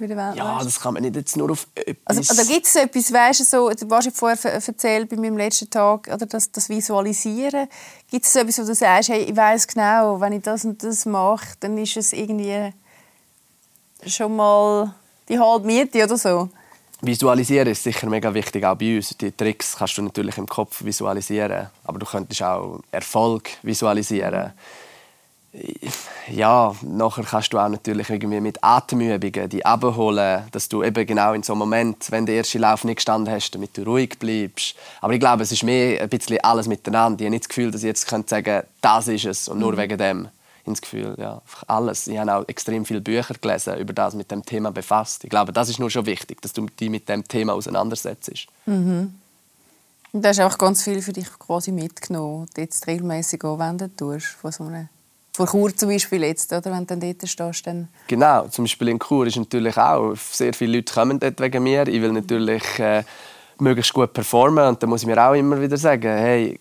Ja, 0.00 0.60
das 0.64 0.80
kann 0.80 0.94
man 0.94 1.04
nicht 1.04 1.14
jetzt 1.14 1.36
nur 1.36 1.52
auf 1.52 1.68
etwas... 1.76 2.18
Also, 2.18 2.34
also 2.34 2.52
gibt 2.52 2.66
es 2.66 2.74
etwas, 2.74 3.12
weißt 3.12 3.40
du, 3.40 3.44
so, 3.44 3.70
du 3.70 3.94
hast 3.94 4.10
vorher 4.16 4.52
erzählt 4.52 5.08
bei 5.08 5.14
meinem 5.14 5.36
letzten 5.36 5.70
Tag, 5.70 6.08
oder 6.12 6.26
das, 6.26 6.50
das 6.50 6.68
Visualisieren. 6.68 7.68
Gibt 8.10 8.24
es 8.24 8.34
etwas, 8.34 8.58
wo 8.58 8.62
du 8.64 8.74
sagst, 8.74 9.10
hey, 9.10 9.22
ich 9.22 9.36
weiß 9.36 9.68
genau, 9.68 10.20
wenn 10.20 10.32
ich 10.32 10.42
das 10.42 10.64
und 10.64 10.82
das 10.82 11.06
mache, 11.06 11.46
dann 11.60 11.78
ist 11.78 11.96
es 11.96 12.12
irgendwie 12.12 12.72
schon 14.06 14.36
mal 14.36 14.94
die 15.28 15.38
halbe 15.38 15.66
Miete 15.66 16.04
oder 16.04 16.16
so? 16.16 16.48
Visualisieren 17.04 17.66
ist 17.68 17.82
sicher 17.82 18.08
mega 18.08 18.32
wichtig, 18.32 18.64
auch 18.64 18.76
bei 18.76 18.96
uns. 18.96 19.16
Die 19.18 19.32
Tricks 19.32 19.76
kannst 19.76 19.98
du 19.98 20.02
natürlich 20.02 20.38
im 20.38 20.46
Kopf 20.46 20.84
visualisieren, 20.84 21.66
aber 21.84 21.98
du 21.98 22.06
könntest 22.06 22.42
auch 22.44 22.80
Erfolg 22.92 23.50
visualisieren. 23.62 24.52
Ja, 26.30 26.74
nachher 26.82 27.24
kannst 27.24 27.52
du 27.52 27.58
auch 27.58 27.68
natürlich 27.68 28.08
irgendwie 28.08 28.40
mit 28.40 28.62
Atemübungen 28.62 29.50
die 29.50 29.66
abholen, 29.66 30.44
dass 30.52 30.68
du 30.68 30.82
eben 30.82 31.04
genau 31.04 31.34
in 31.34 31.42
so 31.42 31.52
einem 31.52 31.58
Moment, 31.58 32.10
wenn 32.10 32.24
der 32.24 32.36
erste 32.36 32.58
Lauf 32.58 32.84
nicht 32.84 32.96
gestanden 32.96 33.34
hast, 33.34 33.50
damit 33.50 33.76
du 33.76 33.82
ruhig 33.82 34.18
bleibst. 34.18 34.76
Aber 35.00 35.12
ich 35.12 35.20
glaube, 35.20 35.42
es 35.42 35.52
ist 35.52 35.64
mehr 35.64 36.00
ein 36.00 36.08
bisschen 36.08 36.38
alles 36.42 36.68
miteinander. 36.68 37.20
Ich 37.20 37.26
habe 37.26 37.32
nicht 37.32 37.44
das 37.44 37.48
Gefühl, 37.48 37.70
dass 37.70 37.82
ich 37.82 37.88
jetzt 37.88 38.08
sagen 38.08 38.24
könnte, 38.26 38.66
das 38.80 39.08
ist 39.08 39.26
es 39.26 39.48
und 39.48 39.58
nur 39.58 39.72
mhm. 39.72 39.76
wegen 39.78 39.98
dem 39.98 40.28
ins 40.64 40.80
Gefühl, 40.80 41.14
ja, 41.18 41.42
alles. 41.66 42.06
Ich 42.06 42.18
habe 42.18 42.34
auch 42.34 42.48
extrem 42.48 42.84
viele 42.84 43.00
Bücher 43.00 43.34
gelesen, 43.40 43.78
über 43.78 43.92
das 43.92 44.14
mit 44.14 44.30
dem 44.30 44.44
Thema 44.44 44.70
befasst. 44.70 45.24
Ich 45.24 45.30
glaube, 45.30 45.52
das 45.52 45.68
ist 45.68 45.78
nur 45.78 45.90
schon 45.90 46.06
wichtig, 46.06 46.40
dass 46.40 46.52
du 46.52 46.66
dich 46.66 46.90
mit 46.90 47.08
dem 47.08 47.26
Thema 47.26 47.54
auseinandersetzt. 47.54 48.46
Mhm. 48.66 49.14
Und 50.12 50.22
du 50.22 50.28
hast 50.28 50.40
auch 50.40 50.58
ganz 50.58 50.82
viel 50.84 51.00
für 51.00 51.12
dich 51.12 51.26
quasi 51.38 51.72
mitgenommen, 51.72 52.46
jetzt 52.56 52.86
regelmäßig 52.86 53.42
anwenden 53.44 53.96
tust 53.96 54.26
von 54.26 54.52
so 54.52 54.64
einem 54.64 54.88
Vor 55.32 55.46
Chur 55.46 55.74
zum 55.74 55.88
Beispiel 55.88 56.22
jetzt, 56.22 56.52
oder? 56.52 56.70
wenn 56.70 56.86
du 56.86 56.96
dann 56.96 57.00
dort 57.00 57.28
stehst. 57.28 57.66
Dann 57.66 57.88
genau, 58.06 58.46
zum 58.48 58.64
Beispiel 58.64 58.88
in 58.88 59.00
Chur 59.00 59.26
ist 59.26 59.36
natürlich 59.36 59.76
auch, 59.78 60.14
sehr 60.16 60.52
viele 60.52 60.76
Leute 60.76 60.92
kommen 60.92 61.18
dort 61.18 61.40
wegen 61.40 61.62
mir. 61.62 61.88
Ich 61.88 62.02
will 62.02 62.12
natürlich 62.12 62.78
äh, 62.78 63.04
möglichst 63.58 63.94
gut 63.94 64.12
performen 64.12 64.68
und 64.68 64.82
da 64.82 64.86
muss 64.86 65.00
ich 65.00 65.06
mir 65.06 65.26
auch 65.26 65.32
immer 65.32 65.58
wieder 65.60 65.78
sagen, 65.78 66.02
hey, 66.02 66.60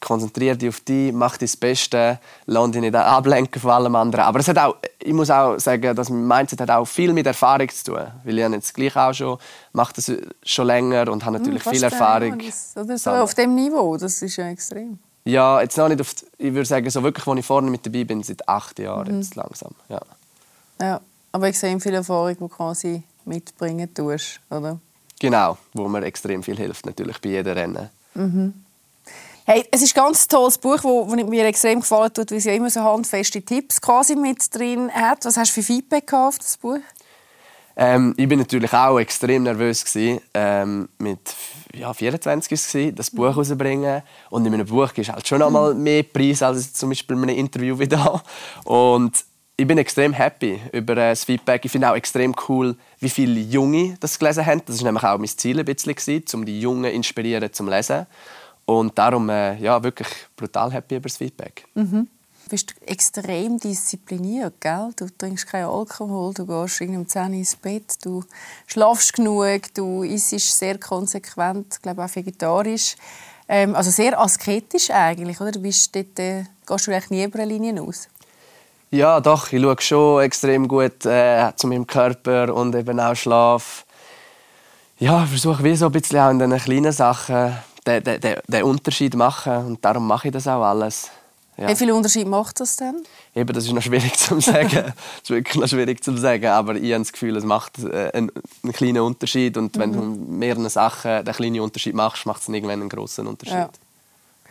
konzentriere 0.00 0.56
dich 0.56 0.68
auf 0.70 0.80
dich, 0.80 1.12
mach 1.12 1.36
das 1.36 1.56
Beste, 1.56 2.18
lass 2.46 2.70
dich 2.70 2.80
nicht 2.80 2.94
ablenken 2.94 3.60
von 3.60 3.70
allem 3.70 3.94
anderen. 3.94 4.24
Aber 4.24 4.40
es 4.40 4.48
hat 4.48 4.58
auch, 4.58 4.76
ich 4.98 5.12
muss 5.12 5.30
auch 5.30 5.58
sagen, 5.58 5.94
dass 5.94 6.08
mein 6.08 6.26
Mindset 6.26 6.60
hat 6.62 6.70
auch 6.70 6.86
viel 6.86 7.12
mit 7.12 7.26
Erfahrung 7.26 7.68
zu 7.68 7.92
tun. 7.92 8.06
Weil 8.24 8.38
ich 8.38 8.48
jetzt 8.48 8.74
gleich 8.74 8.96
auch 8.96 9.12
schon, 9.12 9.38
mache 9.72 9.92
das 9.94 10.10
schon 10.42 10.66
länger 10.66 11.10
und 11.10 11.24
habe 11.24 11.38
natürlich 11.38 11.64
hm, 11.64 11.72
viel 11.72 11.82
Erfahrung. 11.82 12.38
Das, 12.38 12.76
oder 12.76 12.96
so 12.96 13.10
auf 13.10 13.34
dem 13.34 13.54
Niveau, 13.54 13.96
das 13.96 14.22
ist 14.22 14.36
ja 14.36 14.48
extrem. 14.48 14.98
Ja, 15.24 15.60
jetzt 15.60 15.76
noch 15.76 15.88
nicht 15.88 16.00
auf, 16.00 16.14
ich 16.38 16.52
würde 16.52 16.64
sagen, 16.64 16.88
so 16.88 17.02
wirklich, 17.02 17.26
wo 17.26 17.34
ich 17.34 17.44
vorne 17.44 17.70
mit 17.70 17.84
dabei 17.84 18.04
bin, 18.04 18.22
seit 18.22 18.48
acht 18.48 18.78
Jahren 18.78 19.12
mhm. 19.12 19.20
jetzt 19.20 19.34
langsam. 19.34 19.72
Ja. 19.88 20.00
ja, 20.80 21.00
aber 21.32 21.48
ich 21.50 21.58
sehe 21.58 21.78
viel 21.78 21.94
Erfahrung, 21.94 22.36
die 22.40 22.48
quasi 22.48 23.02
mitbringen 23.26 23.92
tust, 23.92 24.40
oder? 24.48 24.78
Genau, 25.20 25.58
wo 25.74 25.86
mir 25.88 26.02
extrem 26.04 26.42
viel 26.42 26.56
hilft, 26.56 26.86
natürlich 26.86 27.20
bei 27.20 27.28
jedem 27.28 27.52
Rennen. 27.52 27.90
Mhm. 28.14 28.54
Hey, 29.52 29.66
es 29.72 29.82
ist 29.82 29.96
ein 29.96 30.04
ganz 30.04 30.28
tolles 30.28 30.58
Buch, 30.58 30.76
das 30.80 31.28
mir 31.28 31.44
extrem 31.44 31.80
gefallen 31.80 32.14
tut, 32.14 32.30
weil 32.30 32.38
es 32.38 32.44
ja 32.44 32.52
immer 32.52 32.70
so 32.70 32.84
handfeste 32.84 33.42
Tipps 33.42 33.80
quasi 33.80 34.14
mit 34.14 34.38
drin 34.54 34.92
hat. 34.92 35.24
Was 35.24 35.36
hast 35.36 35.50
du 35.50 35.54
für 35.54 35.66
Feedback 35.66 36.12
auf 36.12 36.38
das 36.38 36.56
Buch? 36.56 36.78
Ähm, 37.74 38.14
ich 38.16 38.28
bin 38.28 38.38
natürlich 38.38 38.72
auch 38.72 39.00
extrem 39.00 39.42
nervös 39.42 39.84
gewesen, 39.84 40.20
ähm, 40.34 40.88
mit 40.98 41.34
ja, 41.74 41.92
24 41.92 42.48
gewesen, 42.48 42.94
das 42.94 43.10
Buch 43.10 43.24
herauszubringen. 43.24 44.02
Und 44.28 44.46
in 44.46 44.52
meinem 44.52 44.68
Buch 44.68 44.92
ist 44.94 45.10
halt 45.10 45.26
schon 45.26 45.42
einmal 45.42 45.74
mehr 45.74 46.04
Preis 46.04 46.44
als 46.44 46.72
zum 46.72 46.90
Beispiel 46.90 47.16
in 47.16 47.24
einem 47.24 47.36
Interview 47.36 47.76
wieder. 47.76 48.22
Und 48.62 49.24
ich 49.56 49.66
bin 49.66 49.78
extrem 49.78 50.12
happy 50.12 50.60
über 50.70 50.92
äh, 50.92 51.10
das 51.10 51.24
Feedback. 51.24 51.64
Ich 51.64 51.72
finde 51.72 51.90
auch 51.90 51.96
extrem 51.96 52.36
cool, 52.48 52.76
wie 53.00 53.10
viele 53.10 53.40
Junge 53.40 53.96
das 53.98 54.16
gelesen 54.16 54.46
haben. 54.46 54.62
Das 54.64 54.78
war 54.78 54.84
nämlich 54.84 55.02
auch 55.02 55.18
mein 55.18 55.26
Ziel 55.26 55.58
ein 55.58 55.64
bisschen, 55.64 56.22
um 56.34 56.46
die 56.46 56.60
Jungen 56.60 56.84
inspirieren 56.84 57.52
zum 57.52 57.68
Lesen. 57.68 58.06
Und 58.70 58.96
darum 58.96 59.28
äh, 59.30 59.56
ja, 59.56 59.82
wirklich 59.82 60.06
brutal 60.36 60.72
happy 60.72 60.96
über 60.96 61.08
das 61.08 61.16
Feedback. 61.16 61.66
Mhm. 61.74 62.06
Du 62.44 62.50
bist 62.50 62.72
extrem 62.86 63.58
diszipliniert, 63.58 64.60
gell? 64.60 64.90
Du 64.96 65.08
trinkst 65.08 65.48
keinen 65.48 65.66
Alkohol, 65.66 66.32
du 66.34 66.46
gehst 66.46 66.80
um 66.80 67.06
10 67.06 67.22
Uhr 67.22 67.34
ins 67.34 67.56
Bett, 67.56 67.96
du 68.04 68.22
schlafst 68.68 69.14
genug, 69.14 69.74
du 69.74 70.04
isst 70.04 70.30
sehr 70.56 70.78
konsequent, 70.78 71.82
glaube 71.82 72.04
auch 72.04 72.14
vegetarisch. 72.14 72.94
Ähm, 73.48 73.74
also 73.74 73.90
sehr 73.90 74.16
asketisch 74.18 74.90
eigentlich, 74.90 75.40
oder? 75.40 75.50
Du 75.50 75.62
bist 75.62 75.94
dort, 75.96 76.18
äh, 76.20 76.44
gehst 76.64 76.86
du 76.86 76.92
eigentlich 76.92 77.10
nie 77.10 77.24
über 77.24 77.40
eine 77.40 77.52
Linie 77.52 77.82
aus? 77.82 78.08
Ja, 78.92 79.20
doch. 79.20 79.52
Ich 79.52 79.60
schaue 79.60 79.80
schon 79.80 80.22
extrem 80.22 80.68
gut 80.68 81.04
äh, 81.06 81.50
zu 81.56 81.66
meinem 81.66 81.88
Körper 81.88 82.54
und 82.54 82.76
eben 82.76 83.00
auch 83.00 83.16
Schlaf. 83.16 83.84
Ja, 85.00 85.24
ich 85.24 85.30
versuche 85.30 85.64
wie 85.64 85.74
so 85.74 85.86
ein 85.86 85.92
bisschen 85.92 86.20
auch 86.20 86.30
in 86.30 86.38
den 86.38 86.56
kleinen 86.56 86.92
Sachen 86.92 87.56
den, 87.98 88.20
den, 88.20 88.36
den 88.46 88.62
Unterschied 88.62 89.14
machen. 89.14 89.66
Und 89.66 89.84
darum 89.84 90.06
mache 90.06 90.28
ich 90.28 90.32
das 90.32 90.46
auch 90.46 90.62
alles. 90.62 91.10
Ja. 91.56 91.68
Wie 91.68 91.76
viel 91.76 91.92
Unterschied 91.92 92.26
macht 92.26 92.58
das 92.60 92.76
denn? 92.76 93.02
Eben, 93.34 93.52
das 93.52 93.64
ist 93.64 93.72
noch 93.72 93.82
schwierig 93.82 94.16
zu 94.16 94.40
sagen. 94.40 94.70
das 94.70 94.94
ist 95.22 95.30
wirklich 95.30 95.56
noch 95.56 95.68
schwierig 95.68 96.02
zu 96.02 96.16
sagen. 96.16 96.46
Aber 96.46 96.74
ich 96.74 96.92
habe 96.92 97.02
das 97.02 97.12
Gefühl, 97.12 97.36
es 97.36 97.44
macht 97.44 97.78
äh, 97.80 98.10
einen, 98.12 98.32
einen 98.62 98.72
kleinen 98.72 99.02
Unterschied. 99.02 99.56
Und 99.58 99.78
wenn 99.78 99.90
mhm. 99.90 99.94
du 99.94 100.32
mehreren 100.32 100.68
Sachen 100.70 101.24
den 101.24 101.34
kleinen 101.34 101.60
Unterschied 101.60 101.94
machst, 101.94 102.24
macht 102.24 102.42
es 102.42 102.48
irgendwann 102.48 102.80
einen 102.80 102.88
großen 102.88 103.26
Unterschied. 103.26 103.54
Ja. 103.54 103.70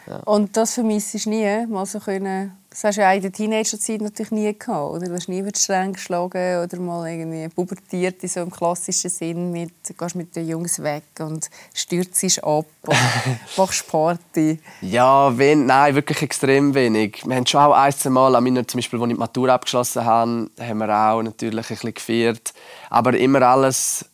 Ja. 0.10 0.18
Und 0.26 0.58
das 0.58 0.74
vermisst 0.74 1.14
du 1.26 1.30
nie, 1.30 1.68
mal 1.68 1.86
so 1.86 2.00
können 2.00 2.60
das 2.70 2.84
hast 2.84 2.98
du 2.98 3.02
ja 3.02 3.12
in 3.14 3.22
der 3.24 3.32
Teenagerzeit 3.32 4.00
natürlich 4.00 4.32
nie 4.32 4.58
gehabt, 4.58 4.94
oder? 4.94 5.08
Du 5.08 5.14
hast 5.16 5.28
nie 5.28 5.40
über 5.40 5.52
die 5.52 5.60
Stränge 5.60 5.94
geschlagen 5.94 6.64
oder 6.64 6.80
mal 6.80 7.10
irgendwie 7.10 7.50
pubertiert 7.50 8.22
in 8.22 8.30
so 8.30 8.42
einem 8.42 8.52
klassischen 8.52 9.10
Sinn 9.10 9.52
mit, 9.52 9.74
gehst 9.98 10.16
mit 10.16 10.36
den 10.36 10.48
Jungs 10.48 10.82
weg 10.84 11.06
und 11.20 11.50
stürzt 11.74 12.44
ab 12.44 12.66
und 12.86 12.98
machst 13.58 13.88
Party. 13.88 14.60
Ja, 14.82 15.36
wen, 15.36 15.66
nein, 15.66 15.96
wirklich 15.96 16.22
extrem 16.22 16.76
wenig. 16.76 17.24
Wir 17.26 17.38
haben 17.38 17.48
schon 17.48 17.62
auch 17.62 17.74
ein, 17.74 17.92
zwei 17.92 18.12
Mal, 18.12 18.36
an 18.36 18.44
meiner, 18.44 18.68
zum 18.68 18.78
Beispiel, 18.78 19.00
als 19.00 19.10
ich 19.10 19.16
die 19.16 19.20
Matur 19.20 19.50
abgeschlossen 19.50 20.06
habe, 20.06 20.52
haben 20.60 20.78
wir 20.78 20.90
auch 20.96 21.24
natürlich 21.24 21.66
ein 21.66 21.76
bisschen 21.76 21.94
gefeiert. 21.96 22.54
Aber 22.92 23.18
immer 23.18 23.42
alles 23.42 24.06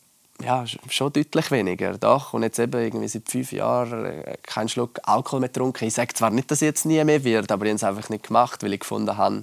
ja, 0.42 0.64
schon 0.66 1.12
deutlich 1.12 1.50
weniger, 1.50 1.96
doch. 1.96 2.34
Und 2.34 2.42
jetzt 2.42 2.58
eben 2.58 2.80
irgendwie 2.80 3.08
seit 3.08 3.28
fünf 3.28 3.52
Jahren 3.52 4.04
äh, 4.04 4.36
keinen 4.42 4.68
Schluck 4.68 5.00
Alkohol 5.02 5.40
mehr 5.40 5.48
getrunken. 5.48 5.84
Ich 5.84 5.94
sage 5.94 6.14
zwar 6.14 6.30
nicht, 6.30 6.50
dass 6.50 6.58
es 6.58 6.62
jetzt 6.62 6.86
nie 6.86 7.02
mehr 7.04 7.24
wird, 7.24 7.50
aber 7.50 7.64
ich 7.64 7.70
habe 7.70 7.76
es 7.76 7.84
einfach 7.84 8.10
nicht 8.10 8.26
gemacht, 8.26 8.62
weil 8.62 8.72
ich 8.72 8.80
gefunden 8.80 9.16
habe, 9.16 9.40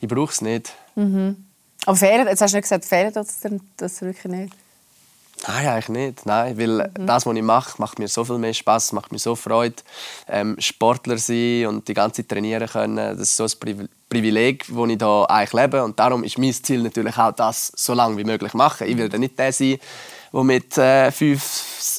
ich 0.00 0.08
brauche 0.08 0.32
es 0.32 0.40
nicht. 0.40 0.74
Mhm. 0.94 1.44
Aber 1.84 1.96
fehlen, 1.96 2.26
jetzt 2.28 2.40
hast 2.40 2.52
du 2.52 2.56
nicht 2.56 2.64
gesagt, 2.64 2.84
fehlt 2.84 3.16
das, 3.16 3.40
das 3.76 4.00
wirklich 4.02 4.32
nicht? 4.32 4.54
Nein, 5.46 5.66
eigentlich 5.66 5.88
nicht. 5.88 6.26
Nein, 6.26 6.58
weil 6.58 6.90
mhm. 6.96 7.06
das, 7.06 7.26
was 7.26 7.36
ich 7.36 7.42
mache, 7.42 7.80
macht 7.80 7.98
mir 7.98 8.08
so 8.08 8.24
viel 8.24 8.38
mehr 8.38 8.54
Spaß, 8.54 8.92
macht 8.92 9.12
mir 9.12 9.18
so 9.18 9.34
Freude. 9.34 9.76
Ähm, 10.28 10.56
Sportler 10.58 11.18
sein 11.18 11.66
und 11.66 11.88
die 11.88 11.94
ganze 11.94 12.22
Zeit 12.22 12.28
trainieren 12.28 12.68
können, 12.68 12.96
das 12.96 13.20
ist 13.20 13.36
so 13.36 13.44
ein 13.44 13.88
Privileg, 14.08 14.66
das 14.68 14.88
ich 14.88 14.98
hier 14.98 15.26
eigentlich 15.30 15.52
lebe. 15.52 15.82
Und 15.82 15.98
darum 15.98 16.22
ist 16.22 16.38
mein 16.38 16.52
Ziel 16.52 16.82
natürlich 16.82 17.16
auch, 17.18 17.32
das 17.32 17.72
so 17.74 17.94
lange 17.94 18.16
wie 18.18 18.24
möglich 18.24 18.54
machen. 18.54 18.86
Ich 18.86 18.96
will 18.96 19.08
dann 19.08 19.20
nicht 19.20 19.38
der 19.38 19.52
sein, 19.52 19.78
der 20.32 20.44
mit 20.44 20.78
äh, 20.78 21.10
5, 21.10 21.42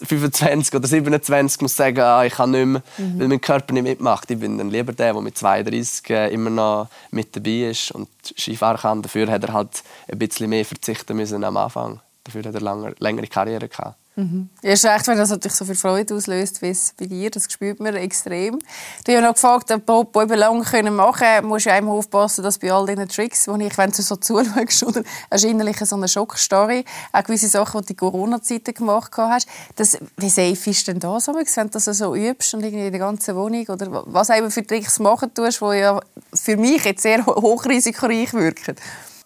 25 0.07 0.73
oder 0.75 0.87
27 0.87 1.61
muss 1.61 1.75
sagen, 1.75 1.99
ah, 1.99 2.23
ich 2.23 2.33
kann 2.33 2.51
nicht 2.51 2.65
mehr, 2.65 2.81
mhm. 2.97 3.19
weil 3.19 3.27
mein 3.27 3.41
Körper 3.41 3.73
nicht 3.73 3.83
mitmacht. 3.83 4.31
Ich 4.31 4.39
bin 4.39 4.57
dann 4.57 4.69
lieber 4.69 4.93
der, 4.93 5.13
der 5.13 5.21
mit 5.21 5.37
32 5.37 6.09
äh, 6.09 6.33
immer 6.33 6.49
noch 6.49 6.87
mit 7.11 7.35
dabei 7.35 7.69
ist 7.69 7.91
und 7.91 8.09
Skifahren 8.37 8.79
kann. 8.79 9.01
Dafür 9.01 9.29
hat 9.29 9.43
er 9.43 9.53
halt 9.53 9.83
ein 10.11 10.17
bisschen 10.17 10.49
mehr 10.49 10.65
verzichten 10.65 11.17
müssen 11.17 11.43
am 11.43 11.57
Anfang. 11.57 11.99
Dafür 12.23 12.43
hat 12.43 12.55
er 12.55 12.61
lange, 12.61 12.95
längere 12.99 13.27
Karriere 13.27 13.67
gehabt. 13.67 13.97
Mhm. 14.15 14.49
Ja, 14.61 14.73
ist 14.73 14.85
recht, 14.85 15.07
wenn 15.07 15.17
das 15.17 15.31
natürlich 15.31 15.55
so 15.55 15.65
viel 15.65 15.75
Freude 15.75 16.13
auslöst, 16.13 16.61
wie 16.61 16.69
es 16.69 16.93
bei 16.97 17.07
dir, 17.07 17.31
das 17.31 17.51
spürt 17.51 17.79
man 17.79 17.95
extrem. 17.95 18.59
Du 19.05 19.11
hast 19.11 19.23
noch 19.23 19.33
gefragt, 19.33 19.71
ob 19.71 19.85
Bob 19.87 20.15
eben 20.15 20.37
lange 20.37 20.63
können 20.63 20.95
machen 20.95 21.25
können. 21.25 21.47
musst 21.47 21.65
du 21.65 21.71
immer 21.71 21.93
aufpassen, 21.93 22.43
dass 22.43 22.59
bei 22.59 22.71
all 22.71 22.85
diesen 22.85 23.07
Tricks, 23.07 23.45
die 23.45 23.63
ich, 23.65 23.77
wenn 23.77 23.89
du 23.89 24.01
so 24.01 24.15
zuschaust, 24.17 24.83
oder 24.83 25.03
hast 25.31 25.43
innerlich 25.43 25.77
so 25.79 25.95
eine 25.95 26.07
Schockstory, 26.07 26.85
auch 27.11 27.23
gewisse 27.23 27.47
Sachen, 27.47 27.81
die 27.81 27.87
du 27.87 27.93
in 27.93 27.97
Corona-Zeiten 27.97 28.73
gemacht 28.75 29.11
hast, 29.17 29.47
das, 29.77 29.97
wie 30.17 30.29
safe 30.29 30.69
ist 30.69 30.87
denn 30.87 30.99
das, 30.99 31.27
wenn 31.27 31.35
du 31.35 31.69
das 31.71 31.85
so 31.85 32.15
übst 32.15 32.53
und 32.53 32.63
irgendwie 32.63 32.85
in 32.85 32.91
der 32.91 32.99
ganzen 32.99 33.35
Wohnung, 33.35 33.65
oder 33.67 34.03
was 34.05 34.29
eben 34.29 34.51
für 34.51 34.65
Tricks 34.65 34.99
machen 34.99 35.33
tust, 35.33 35.59
die 35.59 35.79
ja 35.79 35.99
für 36.31 36.55
mich 36.55 36.85
jetzt 36.85 37.01
sehr 37.01 37.25
hochrisikoreich 37.25 38.33
wirken? 38.33 38.75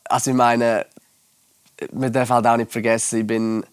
Also 0.06 0.32
ich 0.32 0.38
meine, 0.38 0.86
man 1.92 2.12
darf 2.12 2.30
halt 2.30 2.48
auch 2.48 2.58
nicht 2.58 2.72
vergessen, 2.72 3.22
ich 3.22 3.28
bin 3.28 3.63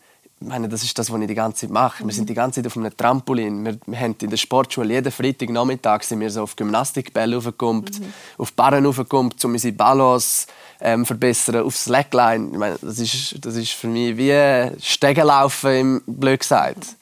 ich 0.40 0.48
meine, 0.48 0.68
das 0.68 0.82
ist 0.82 0.98
das, 0.98 1.10
was 1.10 1.20
ich 1.20 1.26
die 1.26 1.34
ganze 1.34 1.60
Zeit 1.62 1.70
mache. 1.70 2.04
Wir 2.04 2.12
sind 2.12 2.28
die 2.28 2.34
ganze 2.34 2.60
Zeit 2.60 2.66
auf 2.66 2.76
einem 2.76 2.94
Trampolin. 2.94 3.64
Wir, 3.64 3.78
wir 3.86 3.98
haben 3.98 4.14
in 4.20 4.28
der 4.28 4.36
Sportschule 4.36 4.92
jeden 4.92 5.10
Freitagnachmittag 5.10 6.02
sind 6.02 6.20
wir 6.20 6.30
so 6.30 6.42
auf 6.42 6.54
Gymnastikbälle 6.54 7.38
aufgekommen, 7.38 7.84
mhm. 7.84 8.12
auf 8.36 8.52
Barren 8.52 8.84
aufgekommen, 8.84 9.32
um 9.42 9.52
unsere 9.52 9.72
Balance 9.72 10.46
ähm, 10.80 11.06
verbessern, 11.06 11.64
auf 11.64 11.74
Slackline. 11.74 12.50
Ich 12.52 12.58
meine, 12.58 12.76
das 12.78 12.98
ist, 12.98 13.36
das 13.40 13.56
ist 13.56 13.72
für 13.72 13.86
mich 13.86 14.18
wie 14.18 14.70
Stegenlaufen 14.82 15.70
im 15.70 16.02
blöd 16.06 16.40
gesagt. 16.40 16.96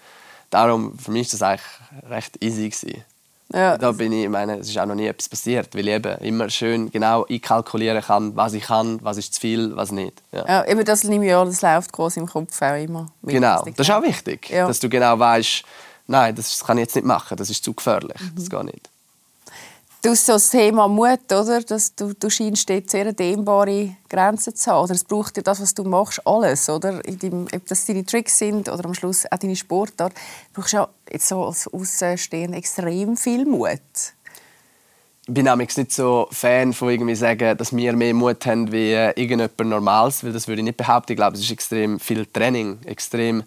Darum 0.51 0.97
für 0.99 1.11
mich 1.11 1.23
ist 1.23 1.35
das 1.35 1.43
eigentlich 1.43 1.63
recht 2.09 2.45
easy 2.45 2.69
gewesen. 2.69 3.05
Ja. 3.53 3.79
Da 3.79 3.93
bin 3.93 4.13
ich, 4.13 4.25
ich 4.25 4.29
meine, 4.29 4.59
es 4.59 4.69
ist 4.69 4.79
auch 4.79 4.87
noch 4.87 4.95
nie 4.95 5.07
etwas 5.07 5.29
passiert, 5.29 5.75
weil 5.75 5.89
ich 5.89 5.95
eben 5.95 6.19
immer 6.19 6.49
schön 6.51 6.91
genau 6.91 7.25
einkalkulieren 7.29 8.03
kann, 8.03 8.37
was 8.37 8.55
ich 8.55 8.65
kann, 8.65 8.99
was 9.03 9.17
ist 9.17 9.35
zu 9.35 9.41
viel, 9.41 9.77
was 9.77 9.93
nicht. 9.93 10.23
Ja, 10.33 10.47
ja 10.47 10.67
eben 10.67 10.85
das 10.85 11.05
nehme 11.05 11.27
ich 11.27 11.35
an, 11.35 11.49
das 11.49 11.63
läuft 11.63 11.93
groß 11.93 12.17
im 12.17 12.27
Kopf 12.27 12.61
auch 12.63 12.83
immer. 12.83 13.13
Genau, 13.23 13.63
das 13.65 13.89
ist 13.89 13.91
auch 13.91 14.03
wichtig, 14.03 14.51
ja. 14.51 14.67
dass 14.67 14.81
du 14.81 14.89
genau 14.89 15.19
weißt, 15.19 15.65
nein, 16.07 16.35
das 16.35 16.65
kann 16.65 16.79
ich 16.79 16.83
jetzt 16.83 16.97
nicht 16.97 17.07
machen, 17.07 17.37
das 17.37 17.51
ist 17.51 17.65
zu 17.65 17.75
gefährlich, 17.75 18.21
mhm. 18.21 18.33
das 18.37 18.49
geht 18.49 18.65
nicht. 18.65 18.92
Du 20.05 20.11
hast 20.11 20.29
das 20.29 20.51
Thema 20.51 20.89
Mut, 20.89 21.31
oder? 21.31 21.63
Dass 21.63 21.95
du, 21.95 22.13
du 22.13 22.29
scheinst 22.29 22.69
dort 22.69 22.91
sehr 22.91 23.13
dehnbare 23.13 23.95
Grenzen 24.09 24.53
zu 24.53 24.69
haben. 24.69 24.83
Oder 24.83 24.95
es 24.95 25.05
braucht 25.05 25.37
dir 25.37 25.45
das, 25.45 25.63
was 25.63 25.75
du 25.75 25.85
machst, 25.85 26.27
alles, 26.27 26.69
oder? 26.69 27.05
In 27.05 27.21
deinem, 27.21 27.47
ob 27.55 27.65
das 27.69 27.87
deine 27.87 28.05
Tricks 28.05 28.37
sind 28.37 28.69
oder 28.69 28.85
am 28.85 28.95
Schluss 28.95 29.27
auch 29.31 29.39
deine 29.39 29.55
Sportart. 29.55 30.13
Du 30.13 30.61
brauchst 30.61 30.73
ja 30.73 30.89
jetzt 31.09 31.29
so 31.29 31.45
als 31.45 31.73
Außenstehender 31.73 32.59
extrem 32.59 33.17
viel 33.17 33.47
Mut. 33.47 33.79
Ich 35.29 35.33
bin 35.35 35.45
nämlich 35.45 35.77
nicht 35.77 35.93
so 35.93 36.27
Fan 36.33 36.73
von 36.73 36.91
irgendwie 36.91 37.15
sagen, 37.15 37.57
dass 37.57 37.75
wir 37.75 37.93
mehr 37.93 38.13
Mut 38.13 38.45
haben 38.45 38.73
wie 38.73 38.95
äh, 38.95 39.13
irgendjemand 39.15 39.67
Normales, 39.67 40.25
weil 40.25 40.33
das 40.33 40.49
würde 40.49 40.63
ich 40.63 40.65
nicht 40.65 40.79
behaupten. 40.79 41.13
Ich 41.13 41.17
glaube, 41.17 41.37
es 41.37 41.45
ist 41.45 41.53
extrem 41.53 42.01
viel 42.01 42.27
Training, 42.27 42.81
extrem 42.87 43.45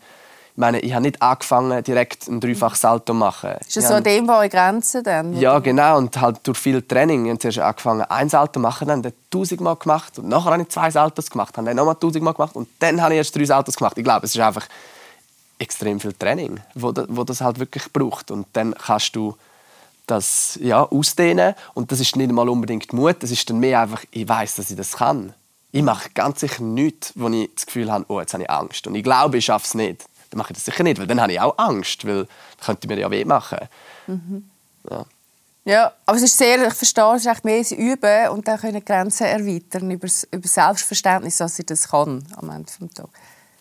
ich 0.56 0.60
meine, 0.60 0.80
ich 0.80 0.94
habe 0.94 1.02
nicht 1.02 1.22
angefangen, 1.22 1.84
direkt 1.84 2.30
ein 2.30 2.40
dreifach 2.40 2.76
Salto 2.76 3.12
zu 3.12 3.14
machen. 3.14 3.56
Ist 3.60 3.76
das 3.76 3.90
so 3.90 3.96
eine 3.96 4.04
dehnbare 4.04 4.48
Grenze 4.48 5.04
dann? 5.04 5.34
Ja, 5.38 5.60
genau. 5.60 5.98
Und 5.98 6.16
halt 6.22 6.40
durch 6.44 6.58
viel 6.58 6.82
Training. 6.82 7.26
Ich 7.26 7.32
habe 7.32 7.40
zuerst 7.40 7.60
angefangen, 7.60 8.04
ein 8.04 8.30
Salto 8.30 8.54
zu 8.54 8.60
machen, 8.62 8.88
dann 8.88 9.06
tausendmal 9.30 9.76
gemacht. 9.76 10.18
Und 10.18 10.30
nachher 10.30 10.52
habe 10.52 10.62
ich 10.62 10.70
zwei 10.70 10.90
Saltos 10.90 11.30
gemacht, 11.30 11.58
dann 11.58 11.66
nochmal 11.76 11.96
tausendmal 11.96 12.34
gemacht. 12.34 12.56
Und 12.56 12.70
dann 12.80 13.02
habe 13.02 13.14
ich 13.14 13.18
erst 13.18 13.36
drei 13.36 13.44
Saltos 13.44 13.76
gemacht. 13.76 13.98
Ich 13.98 14.06
glaube, 14.06 14.26
es 14.26 14.34
ist 14.34 14.40
einfach 14.40 14.66
extrem 15.60 16.00
viel 16.00 16.14
Training, 16.14 16.62
wo, 16.74 16.94
wo 17.10 17.26
das 17.26 17.42
halt 17.42 17.60
wirklich 17.60 17.92
braucht. 17.92 18.32
Und 18.32 18.48
dann 18.54 18.74
kannst 18.76 19.14
du 19.18 19.36
das 20.08 20.58
ja, 20.62 20.84
ausdehnen. 20.84 21.54
Und 21.74 21.92
das 21.92 22.00
ist 22.00 22.16
nicht 22.16 22.32
mal 22.32 22.48
unbedingt 22.48 22.94
Mut, 22.94 23.18
das 23.20 23.32
ist 23.32 23.50
dann 23.50 23.60
mehr 23.60 23.82
einfach, 23.82 24.06
ich 24.10 24.26
weiß, 24.26 24.56
dass 24.56 24.70
ich 24.70 24.78
das 24.78 24.94
kann. 24.94 25.34
Ich 25.74 25.84
mache 25.84 26.12
ganz 26.14 26.40
sicher 26.40 26.64
nichts, 26.64 27.12
wo 27.16 27.28
ich 27.28 27.54
das 27.54 27.66
Gefühl 27.66 27.92
habe, 27.92 28.06
oh, 28.08 28.22
jetzt 28.22 28.34
habe 28.34 28.44
ich 28.44 28.50
Angst. 28.50 28.88
Und 28.88 28.96
ich 28.96 29.04
glaube, 29.04 29.38
ich 29.38 29.44
schaffe 29.44 29.66
es 29.66 29.74
nicht. 29.74 30.06
Dann 30.30 30.38
mache 30.38 30.52
ich 30.52 30.58
das 30.58 30.66
sicher 30.66 30.84
nicht, 30.84 31.00
weil 31.00 31.08
dann 31.08 31.22
habe 31.22 31.34
ich 31.34 31.40
auch 31.40 31.58
Angst, 31.58 32.06
weil 32.06 32.28
das 32.58 32.66
könnte 32.66 32.88
mir 32.88 33.00
ja 33.00 33.10
weh 33.10 33.26
machen. 33.26 33.60
Mhm. 34.08 34.50
Ja. 34.90 35.06
Ja, 35.68 35.94
aber 36.06 36.18
es 36.18 36.24
ist 36.24 36.38
sehr, 36.38 36.68
ich 36.68 36.74
verstehe, 36.76 37.16
es 37.16 37.26
ist 37.26 37.32
echt 37.32 37.44
mehr 37.44 37.58
das 37.58 37.72
Üben 37.72 38.30
und 38.30 38.48
dann 38.48 38.60
können 38.60 38.86
Grenzen 38.86 39.26
erweitern 39.26 39.90
über, 39.90 40.06
das, 40.06 40.28
über 40.30 40.48
Selbstverständnis, 40.48 41.38
dass 41.38 41.58
ich 41.58 41.66
das 41.66 41.90
kann 41.90 42.24
am 42.36 42.50
Ende 42.52 42.66
des 42.66 42.94
Tages. 42.94 43.12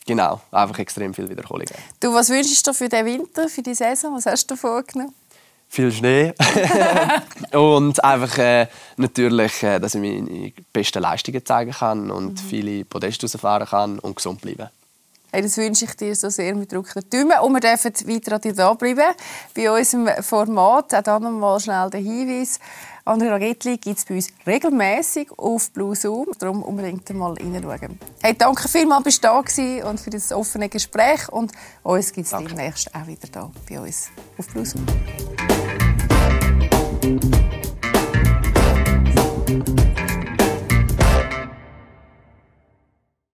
Genau, 0.07 0.38
einfach 0.50 0.79
extrem 0.81 1.14
viel 1.14 1.31
Wiederholungen. 1.31 1.74
Du, 2.00 2.12
was 2.12 2.29
wünschst 2.29 2.66
du 2.66 2.74
für 2.74 2.90
den 2.90 3.07
Winter, 3.07 3.48
für 3.48 3.62
die 3.62 3.74
Saison? 3.74 4.14
Was 4.14 4.27
hast 4.27 4.50
du 4.50 4.57
vorgenommen? 4.57 5.14
Viel 5.66 5.90
Schnee. 5.90 6.35
und 7.53 8.05
einfach 8.05 8.37
äh, 8.37 8.68
natürlich, 8.98 9.62
äh, 9.62 9.81
dass 9.81 9.94
ich 9.94 10.03
meine 10.03 10.53
besten 10.74 11.03
Leistungen 11.03 11.44
zeigen 11.44 11.72
kann 11.72 12.11
und 12.11 12.35
mhm. 12.35 12.48
viele 12.48 12.85
Podeste 12.85 13.27
fahren 13.29 13.66
kann 13.66 13.98
und 13.98 14.16
gesund 14.16 14.42
bleiben. 14.42 14.68
Hey, 15.34 15.42
das 15.42 15.56
wünsche 15.56 15.84
ich 15.86 15.96
dir 15.96 16.14
so 16.14 16.28
sehr 16.28 16.54
mit 16.54 16.72
Druck 16.72 16.94
der 16.94 17.02
Daumen. 17.02 17.36
Und 17.40 17.54
wir 17.54 17.60
dürfen 17.60 17.92
weiter 18.06 18.36
an 18.36 18.40
dir 18.40 18.54
da 18.54 18.72
bleiben. 18.72 19.16
Bei 19.52 19.68
unserem 19.68 20.22
Format, 20.22 20.94
auch 20.94 21.02
hier 21.02 21.18
nochmal 21.18 21.58
schnell 21.58 21.90
der 21.90 21.98
Hinweis, 21.98 22.60
Andrea 23.04 23.32
Ragetli 23.32 23.78
gibt 23.78 23.98
es 23.98 24.04
bei 24.04 24.14
uns 24.14 24.28
regelmäßig 24.46 25.36
auf 25.36 25.72
Blue 25.72 25.96
Zoom. 25.96 26.28
Darum 26.38 26.62
unbedingt 26.62 27.12
mal 27.14 27.32
reinschauen. 27.32 27.98
Hey, 28.22 28.36
danke 28.38 28.68
vielmals, 28.68 29.02
bist 29.02 29.24
du 29.24 29.28
da 29.28 29.88
und 29.88 29.98
für 29.98 30.10
das 30.10 30.30
offene 30.30 30.68
Gespräch. 30.68 31.28
Und 31.28 31.50
uns 31.82 32.12
gibt 32.12 32.28
es 32.28 32.30
demnächst 32.30 32.94
auch 32.94 33.04
wieder 33.08 33.26
da 33.32 33.50
bei 33.68 33.80
uns 33.80 34.10
auf 34.38 34.46
Blue 34.46 34.64
Zoom. 34.64 34.86